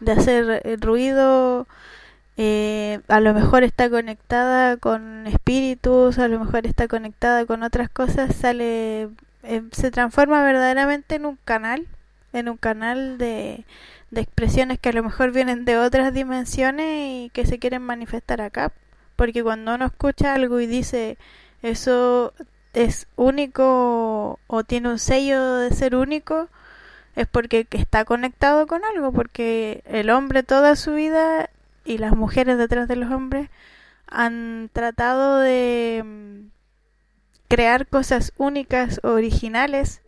[0.00, 1.66] de hacer eh, ruido
[2.38, 7.90] eh, a lo mejor está conectada con espíritus, a lo mejor está conectada con otras
[7.90, 9.10] cosas, sale,
[9.42, 11.86] eh, se transforma verdaderamente en un canal,
[12.32, 13.66] en un canal de,
[14.10, 18.40] de expresiones que a lo mejor vienen de otras dimensiones y que se quieren manifestar
[18.40, 18.72] acá.
[19.16, 21.18] Porque cuando uno escucha algo y dice
[21.60, 22.32] eso
[22.72, 26.48] es único o tiene un sello de ser único,
[27.16, 31.50] es porque está conectado con algo, porque el hombre toda su vida
[31.84, 33.50] y las mujeres detrás de los hombres
[34.06, 36.48] han tratado de mm,
[37.48, 40.00] crear cosas únicas, originales,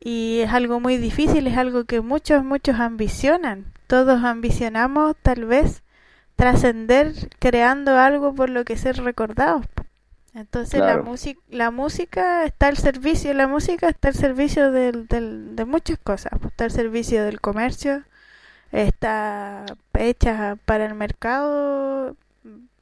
[0.00, 3.72] y es algo muy difícil, es algo que muchos, muchos ambicionan.
[3.86, 5.82] Todos ambicionamos tal vez
[6.36, 9.64] trascender creando algo por lo que ser recordados.
[10.34, 15.54] Entonces la, música la música está al servicio, la música está al servicio del, del,
[15.54, 18.02] de muchas cosas, está al servicio del comercio,
[18.72, 19.64] está
[19.96, 22.16] hecha para el mercado,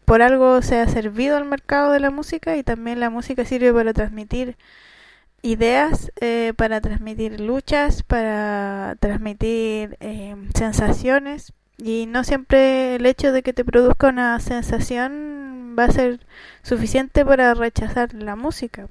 [0.06, 3.72] por algo se ha servido al mercado de la música y también la música sirve
[3.72, 4.56] para transmitir
[5.42, 11.52] ideas, eh, para transmitir luchas, para transmitir eh, sensaciones.
[11.76, 16.20] Y no siempre el hecho de que te produzca una sensación va a ser
[16.62, 18.88] suficiente para rechazar la música.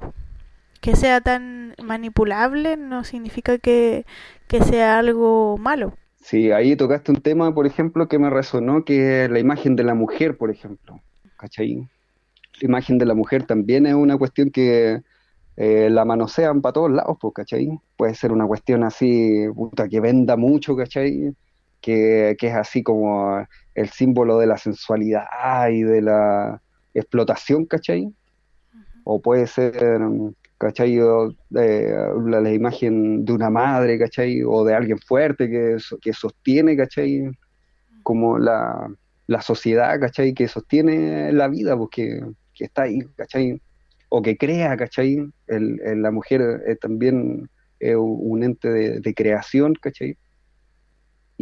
[0.82, 4.06] Que sea tan manipulable no significa que,
[4.48, 5.94] que sea algo malo.
[6.22, 9.84] Sí, ahí tocaste un tema, por ejemplo, que me resonó, que es la imagen de
[9.84, 11.00] la mujer, por ejemplo.
[11.38, 11.88] ¿Cachai?
[12.62, 15.02] La imagen de la mujer también es una cuestión que
[15.58, 17.80] eh, la manosean para todos lados, pues, ¿cachai?
[17.98, 21.34] Puede ser una cuestión así, puta, que venda mucho, ¿cachai?
[21.82, 26.62] Que, que es así como el símbolo de la sensualidad y de la
[26.94, 28.14] explotación, ¿cachai?
[29.04, 29.74] O puede ser,
[30.58, 30.98] ¿cachai?
[31.50, 34.44] la, la, imagen de una madre, ¿cachai?
[34.44, 37.32] O de alguien fuerte que, que sostiene, ¿cachai?
[38.04, 38.92] Como la,
[39.28, 40.34] la sociedad, ¿cachai?
[40.34, 43.60] Que sostiene la vida, porque pues, que está ahí, ¿cachai?
[44.14, 45.26] o que crea, ¿cachai?
[45.48, 50.18] El, la mujer es también es un ente de, creación, ¿cachai?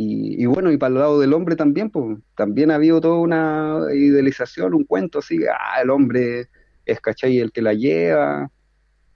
[0.01, 3.93] Y, bueno, y para el lado del hombre también, pues, también ha habido toda una
[3.93, 6.47] idealización, un cuento así, ah, el hombre
[6.85, 7.37] es, ¿cachai?
[7.39, 8.49] El que la lleva,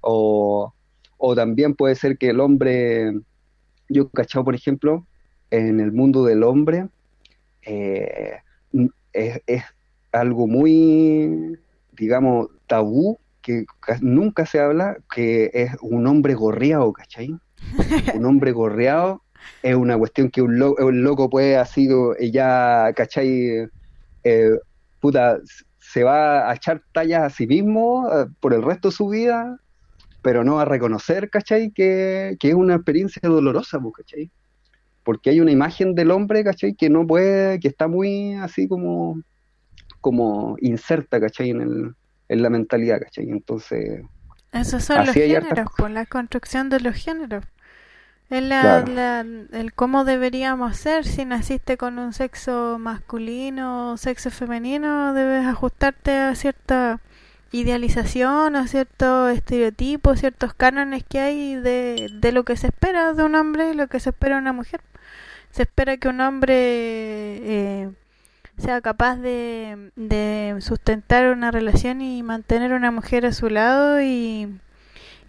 [0.01, 0.73] o,
[1.17, 3.13] o también puede ser que el hombre,
[3.88, 4.43] yo, ¿cachai?
[4.43, 5.07] Por ejemplo,
[5.51, 6.89] en el mundo del hombre,
[7.61, 8.39] eh,
[9.13, 9.63] es, es
[10.11, 11.57] algo muy,
[11.93, 13.65] digamos, tabú que
[14.01, 17.38] nunca se habla, que es un hombre gorreado, ¿cachai?
[18.15, 19.23] un hombre gorreado
[19.61, 20.59] es una cuestión que un,
[21.03, 21.89] loco puede así,
[22.31, 23.67] ya, ¿cachai?
[24.23, 24.51] Eh,
[24.99, 25.39] puta,
[25.79, 29.59] se va a echar tallas a sí mismo eh, por el resto de su vida,
[30.21, 31.71] pero no a reconocer, ¿cachai?
[31.71, 34.31] Que, que es una experiencia dolorosa, pues, ¿cachai?
[35.03, 36.73] Porque hay una imagen del hombre, ¿cachai?
[36.73, 39.21] Que no puede, que está muy así como,
[40.01, 41.49] como inserta, ¿cachai?
[41.49, 41.95] En el,
[42.29, 43.29] en la mentalidad, ¿cachai?
[43.29, 44.01] Entonces...
[44.51, 47.43] Esos son los géneros, por pues, la construcción de los géneros.
[48.34, 55.13] Es la, el cómo deberíamos ser si naciste con un sexo masculino o sexo femenino,
[55.13, 56.99] debes ajustarte a cierta
[57.51, 63.23] idealización, a ciertos estereotipos, ciertos cánones que hay de, de lo que se espera de
[63.23, 64.81] un hombre y lo que se espera de una mujer.
[65.51, 67.91] Se espera que un hombre eh,
[68.57, 74.49] sea capaz de, de sustentar una relación y mantener una mujer a su lado y,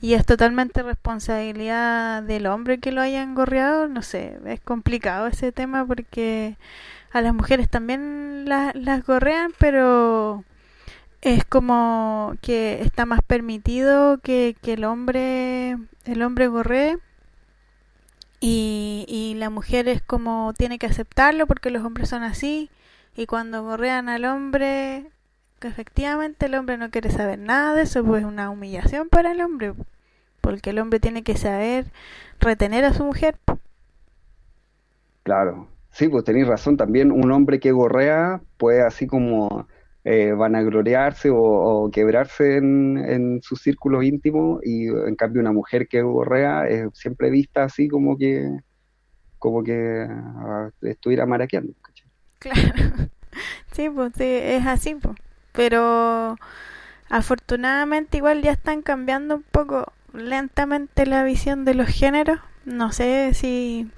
[0.04, 5.50] y es totalmente responsabilidad del hombre que lo haya engorreado, no sé, es complicado ese
[5.50, 6.58] tema porque
[7.10, 10.44] a las mujeres también las gorrean, pero
[11.22, 16.98] es como que está más permitido que, que el hombre el hombre gorree
[18.40, 22.68] y, y la mujer es como tiene que aceptarlo porque los hombres son así
[23.16, 25.06] y cuando gorrean al hombre,
[25.60, 29.32] que efectivamente el hombre no quiere saber nada de eso, pues es una humillación para
[29.32, 29.72] el hombre,
[30.44, 31.86] porque el hombre tiene que saber
[32.38, 33.36] retener a su mujer.
[35.22, 39.66] Claro, sí, pues tenéis razón, también un hombre que gorrea puede así como
[40.04, 46.02] eh, vanagloriarse o, quebrarse en, en su círculo íntimo y en cambio una mujer que
[46.02, 48.46] gorrea es siempre vista así como que
[49.38, 51.72] como que ah, estuviera maraqueando.
[52.38, 52.60] Claro.
[53.72, 55.16] Sí, pues sí, es así, pues.
[55.50, 56.36] Pero
[57.10, 62.40] afortunadamente igual ya están cambiando un poco lentamente la visión de los géneros.
[62.64, 63.90] No sé si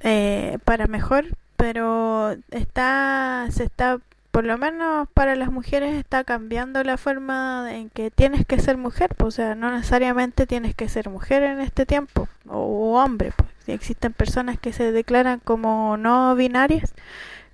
[0.00, 3.98] eh, para mejor, pero está se está
[4.30, 8.78] por lo menos para las mujeres está cambiando la forma en que tienes que ser
[8.78, 13.32] mujer, pues, o sea, no necesariamente tienes que ser mujer en este tiempo o, hombre,
[13.36, 13.50] pues.
[13.68, 16.94] Existen personas que se declaran como no binarias,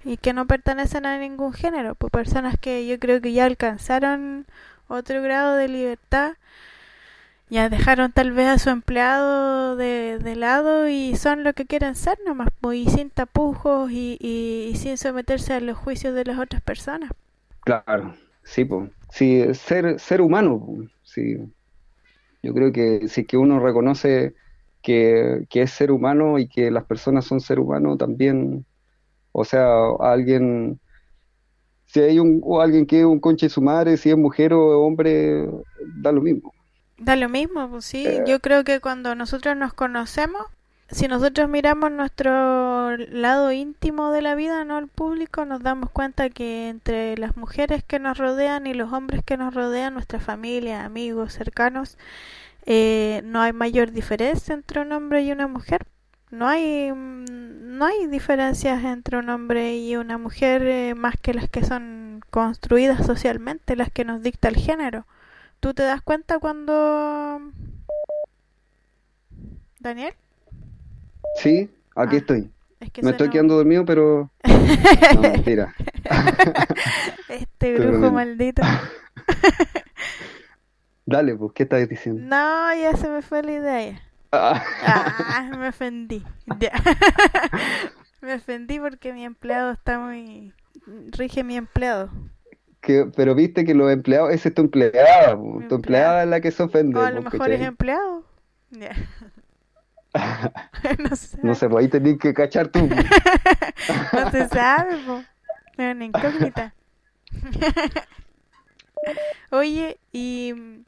[0.04, 4.46] y que no pertenecen a ningún género, pues personas que yo creo que ya alcanzaron
[4.88, 6.34] otro grado de libertad,
[7.50, 11.94] ya dejaron tal vez a su empleado de, de lado y son lo que quieren
[11.94, 16.24] ser nomás, pues, y sin tapujos y, y, y sin someterse a los juicios de
[16.24, 17.10] las otras personas.
[17.60, 18.90] Claro, sí, pues.
[19.10, 20.66] Sí, ser, ser humano,
[21.02, 21.36] sí.
[22.42, 24.34] Yo creo que si es que uno reconoce
[24.82, 28.64] que, que es ser humano y que las personas son ser humano también,
[29.32, 29.68] o sea,
[30.00, 30.80] alguien,
[31.86, 34.52] si hay un, o alguien que es un conche de su madre, si es mujer
[34.52, 35.46] o hombre,
[35.96, 36.52] da lo mismo.
[36.98, 38.04] Da lo mismo, pues sí.
[38.06, 38.24] Eh.
[38.26, 40.42] Yo creo que cuando nosotros nos conocemos,
[40.90, 46.30] si nosotros miramos nuestro lado íntimo de la vida, no el público, nos damos cuenta
[46.30, 50.84] que entre las mujeres que nos rodean y los hombres que nos rodean, nuestra familia,
[50.84, 51.98] amigos, cercanos,
[52.66, 55.86] eh, no hay mayor diferencia entre un hombre y una mujer.
[56.30, 61.34] No hay, mm, no hay diferencias entre un hombre y una mujer eh, más que
[61.34, 65.06] las que son construidas socialmente, las que nos dicta el género.
[65.60, 67.40] ¿Tú te das cuenta cuando...
[69.80, 70.14] Daniel?
[71.36, 72.50] Sí, aquí Ah, estoy.
[72.80, 74.30] Es que Me estoy quedando dormido, pero...
[75.14, 75.74] No, mentira.
[77.28, 78.62] Este brujo maldito.
[81.06, 82.22] Dale, pues, ¿qué estás diciendo?
[82.24, 84.02] No, ya se me fue la idea.
[84.32, 86.22] Ah, Ah, me ofendí.
[86.60, 86.72] Ya.
[88.20, 90.52] Me ofendí porque mi empleado está muy...
[91.12, 92.10] Rige mi empleado.
[92.88, 95.36] Que, pero viste que los empleados, esa es tu empleada,
[95.68, 97.66] tu empleada es la que se ofende, O a lo mejor es ¿cachai?
[97.66, 98.24] empleado.
[98.70, 98.96] Ya.
[100.98, 101.38] no sé.
[101.42, 102.88] No sé, pues ahí tenés que cachar tú.
[104.12, 105.22] No se sabe, po.
[105.76, 106.74] Es una incógnita.
[109.50, 110.84] Oye, y mm,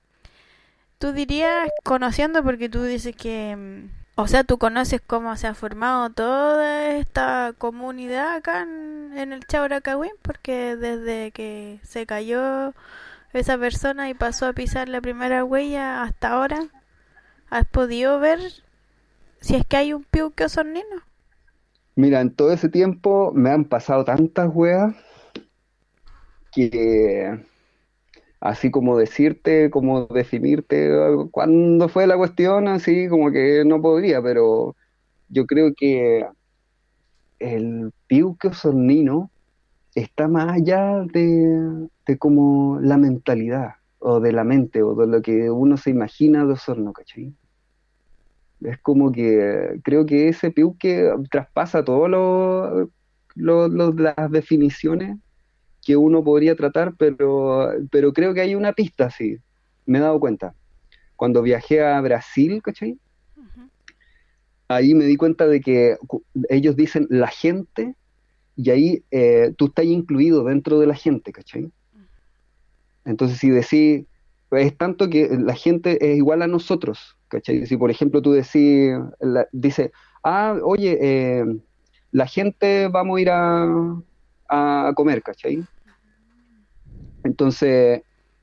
[0.99, 5.55] tú dirías, conociendo, porque tú dices que, mm, o sea, tú conoces cómo se ha
[5.55, 12.75] formado toda esta comunidad acá en, el Chauracagüín, porque desde que se cayó
[13.33, 16.67] esa persona y pasó a pisar la primera huella hasta ahora,
[17.49, 18.41] ¿has podido ver
[19.41, 21.03] si es que hay un piuque osornino?
[21.97, 24.95] Mira, en todo ese tiempo me han pasado tantas weas
[26.53, 27.43] que
[28.41, 30.91] así como decirte, como definirte
[31.31, 34.75] cuándo fue la cuestión, así como que no podría, pero
[35.29, 36.27] yo creo que
[37.39, 39.31] el piuque osornino
[39.95, 41.89] está más allá de,
[42.19, 46.53] como la mentalidad o de la mente o de lo que uno se imagina de
[46.53, 47.33] Osorno, ¿cachai?
[48.63, 55.19] Es como que creo que ese piuque traspasa todas lo- las definiciones
[55.83, 59.37] que uno podría tratar, pero, pero creo que hay una pista, sí.
[59.87, 60.55] Me he dado cuenta.
[61.17, 62.99] Cuando viajé a Brasil, ¿cachai?
[64.69, 65.97] Ahí me di cuenta de que
[66.49, 67.95] ellos dicen la gente
[68.57, 71.71] y ahí eh, tú estás incluido dentro de la gente, ¿cachai?
[73.05, 74.07] Entonces si decís,
[74.53, 77.67] es tanto que la gente es igual a nosotros, ¿cachai?
[77.67, 79.93] Si por ejemplo tú decís, la- dice,
[80.23, 81.45] ah, oye, eh,
[82.13, 83.67] la gente vamos a ir a,
[84.51, 85.67] a comer, ¿cachai?
[87.25, 88.03] Entonces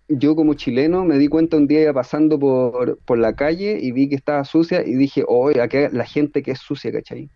[0.10, 3.92] yo como chileno me di cuenta un día iba pasando por, por la calle y
[3.92, 7.30] vi que estaba sucia y dije, oye, acá la gente que es sucia, ¿cachai?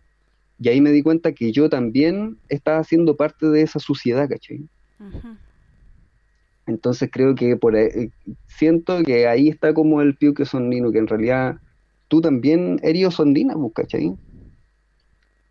[0.60, 4.68] Y ahí me di cuenta que yo también estaba siendo parte de esa suciedad, ¿cachai?
[6.68, 8.12] Entonces creo que por ahí- eh,
[8.48, 11.58] siento que ahí está como el piuque sondino, que en realidad
[12.08, 14.16] tú también eres osondina, pues, ¿cachai?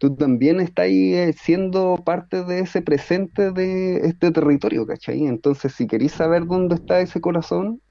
[0.01, 5.27] Tú también estás ahí eh, siendo parte de ese presente de este territorio, ¿cachai?
[5.27, 7.83] Entonces si queréis saber dónde está ese corazón,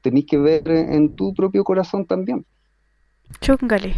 [0.00, 2.46] tenéis que ver en tu propio corazón también.
[3.40, 3.96] Chúngale.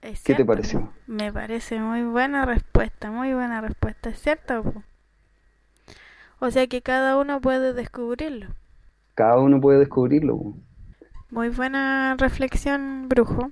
[0.00, 0.90] Es ¿Qué te pareció?
[1.06, 4.62] Me parece muy buena respuesta, muy buena respuesta, ¿es cierto?
[4.62, 4.82] po?
[6.38, 8.46] O sea que cada uno puede descubrirlo.
[9.14, 10.54] Cada uno puede descubrirlo.
[11.28, 13.50] Muy buena reflexión, brujo.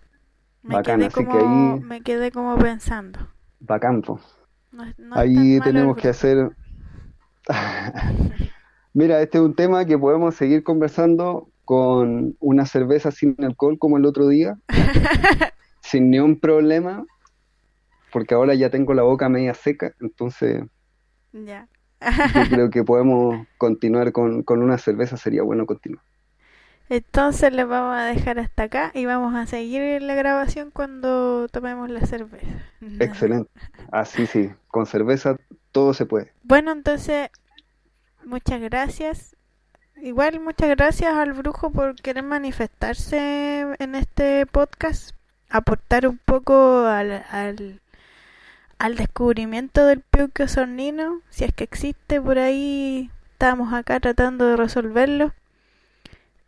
[0.62, 3.18] Me Bacán, quedé así que como, ahí- me quedé como pensando.
[3.60, 4.20] Bacán, po.
[4.72, 6.50] No es- no es Ahí tenemos que hacer...
[8.94, 13.96] Mira, este es un tema que podemos seguir conversando con una cerveza sin alcohol como
[13.98, 14.58] el otro día,
[15.82, 17.04] sin ni un problema,
[18.12, 20.62] porque ahora ya tengo la boca media seca, entonces
[21.32, 21.68] Ya.
[22.34, 26.02] yo creo que podemos continuar con, con una cerveza, sería bueno continuar.
[26.88, 31.90] Entonces le vamos a dejar hasta acá y vamos a seguir la grabación cuando tomemos
[31.90, 32.46] la cerveza.
[32.98, 33.50] Excelente.
[33.92, 35.36] Así sí, con cerveza
[35.72, 36.32] todo se puede.
[36.42, 37.28] Bueno, entonces,
[38.24, 39.36] muchas gracias.
[40.00, 45.10] Igual muchas gracias al brujo por querer manifestarse en este podcast,
[45.50, 47.80] aportar un poco al, al,
[48.78, 54.56] al descubrimiento del Peuque Osornino, si es que existe por ahí, estamos acá tratando de
[54.56, 55.32] resolverlo.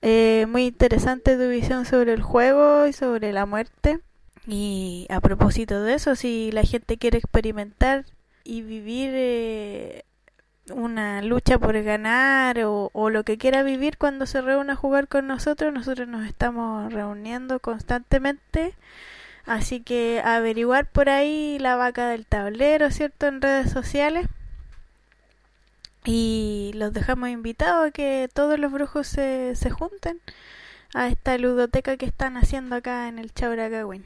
[0.02, 4.00] Eh, muy interesante tu visión sobre el juego y sobre la muerte.
[4.46, 8.06] Y a propósito de eso, si la gente quiere experimentar
[8.42, 10.04] y vivir eh,
[10.74, 15.08] una lucha por ganar o, o, lo que quiera vivir cuando se reúna a jugar
[15.08, 18.74] con nosotros, nosotros nos estamos reuniendo constantemente.
[19.46, 23.26] Así que averiguar por ahí la vaca del tablero, ¿cierto?
[23.26, 24.26] En redes sociales.
[26.04, 30.20] Y los dejamos invitados a que todos los brujos se, se junten
[30.94, 34.04] a esta ludoteca que están haciendo acá en el Chauracagüín.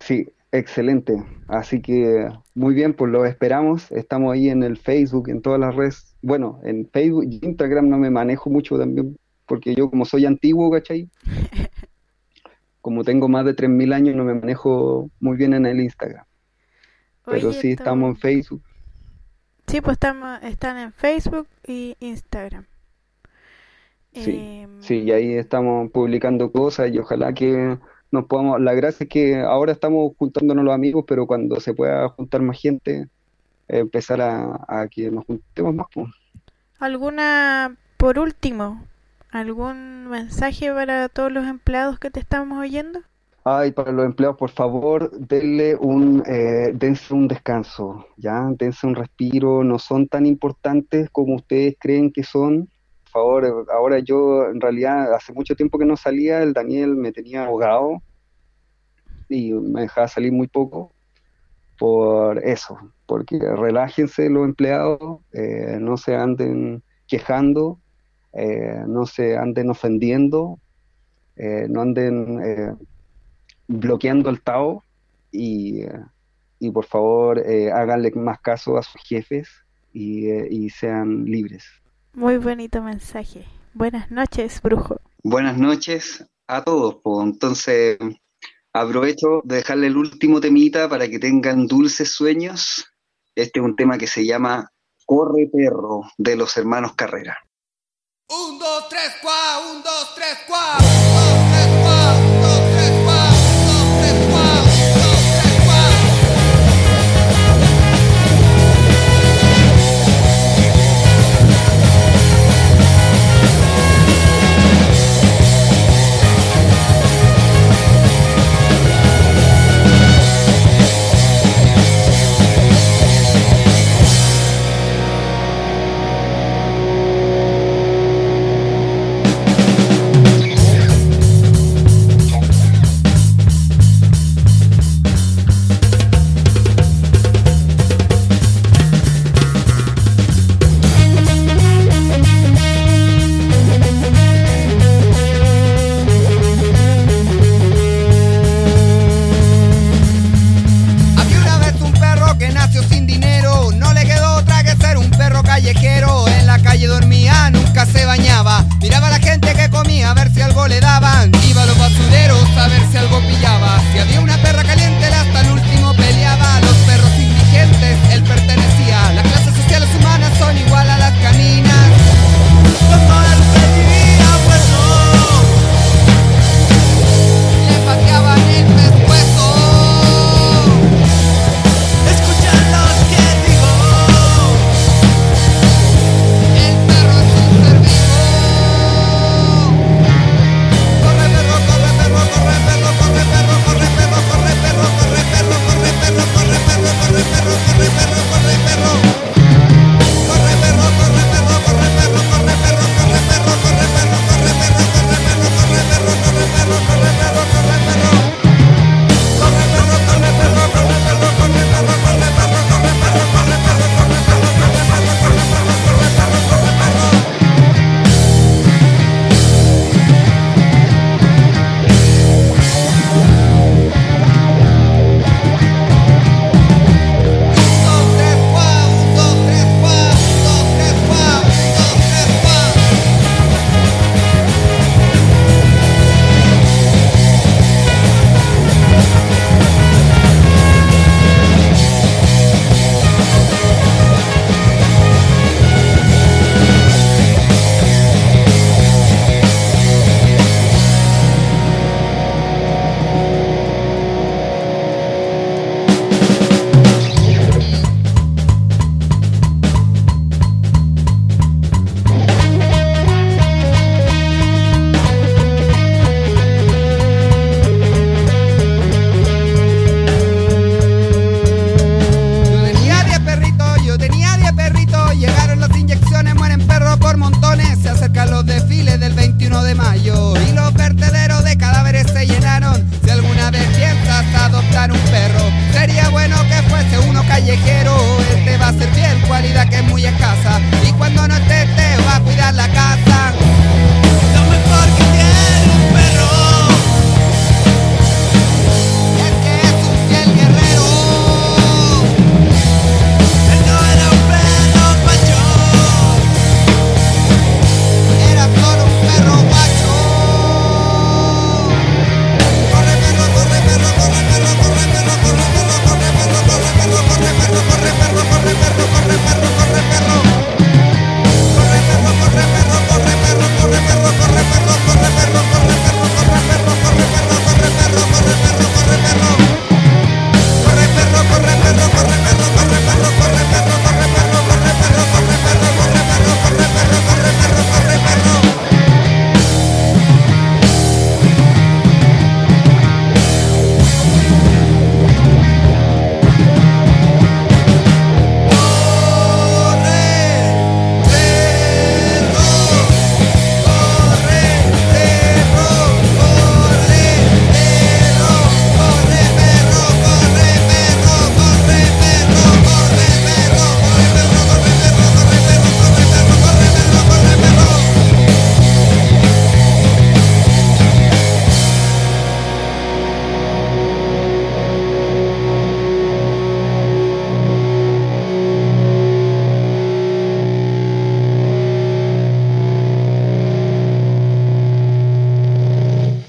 [0.00, 1.22] Sí, excelente.
[1.46, 3.90] Así que muy bien, pues lo esperamos.
[3.92, 6.16] Estamos ahí en el Facebook, en todas las redes.
[6.22, 9.16] Bueno, en Facebook y Instagram no me manejo mucho también,
[9.46, 11.08] porque yo como soy antiguo, ¿cachai?
[12.80, 16.24] como tengo más de 3.000 años, no me manejo muy bien en el Instagram.
[17.24, 18.62] Pero Oye, sí estamos en Facebook.
[19.68, 22.64] Sí, pues estamos, están en Facebook y Instagram.
[24.14, 27.78] Sí, Em, Sí, y ahí estamos publicando cosas y ojalá que
[28.10, 28.60] nos podamos...
[28.60, 32.58] La gracia es que ahora estamos juntándonos los amigos, pero cuando se pueda juntar más
[32.60, 33.08] gente,
[33.68, 35.86] empezar a, a que nos juntemos más.
[35.92, 36.08] pues.
[36.78, 38.82] ¿Alguna, por último,
[39.30, 43.00] algún mensaje para todos los empleados que te estamos oyendo?
[43.50, 48.46] Ay, para los empleados, por favor, denle un, eh, dense un descanso, ¿ya?
[48.58, 52.68] Dense un respiro, no son tan importantes como ustedes creen que son.
[53.04, 57.10] Por favor, ahora yo en realidad hace mucho tiempo que no salía, el Daniel me
[57.10, 58.02] tenía ahogado
[59.30, 60.92] y me dejaba salir muy poco
[61.78, 62.76] por eso,
[63.06, 67.78] porque relájense los empleados, eh, no se anden quejando,
[68.34, 70.58] eh, no se anden ofendiendo,
[71.68, 72.76] no anden...
[73.68, 74.82] bloqueando el Tao
[75.30, 75.82] y,
[76.58, 79.48] y por favor eh, háganle más caso a sus jefes
[79.92, 81.66] y, eh, y sean libres.
[82.14, 83.44] Muy bonito mensaje.
[83.74, 85.00] Buenas noches, brujo.
[85.22, 86.96] Buenas noches a todos.
[87.02, 87.98] pues, entonces
[88.72, 92.86] aprovecho de dejarle el último temita para que tengan dulces sueños.
[93.34, 94.70] Este es un tema que se llama
[95.06, 97.38] Corre perro de los hermanos Carrera.
[98.30, 100.76] Un, dos, tres, cuá, un, dos, tres, cuá.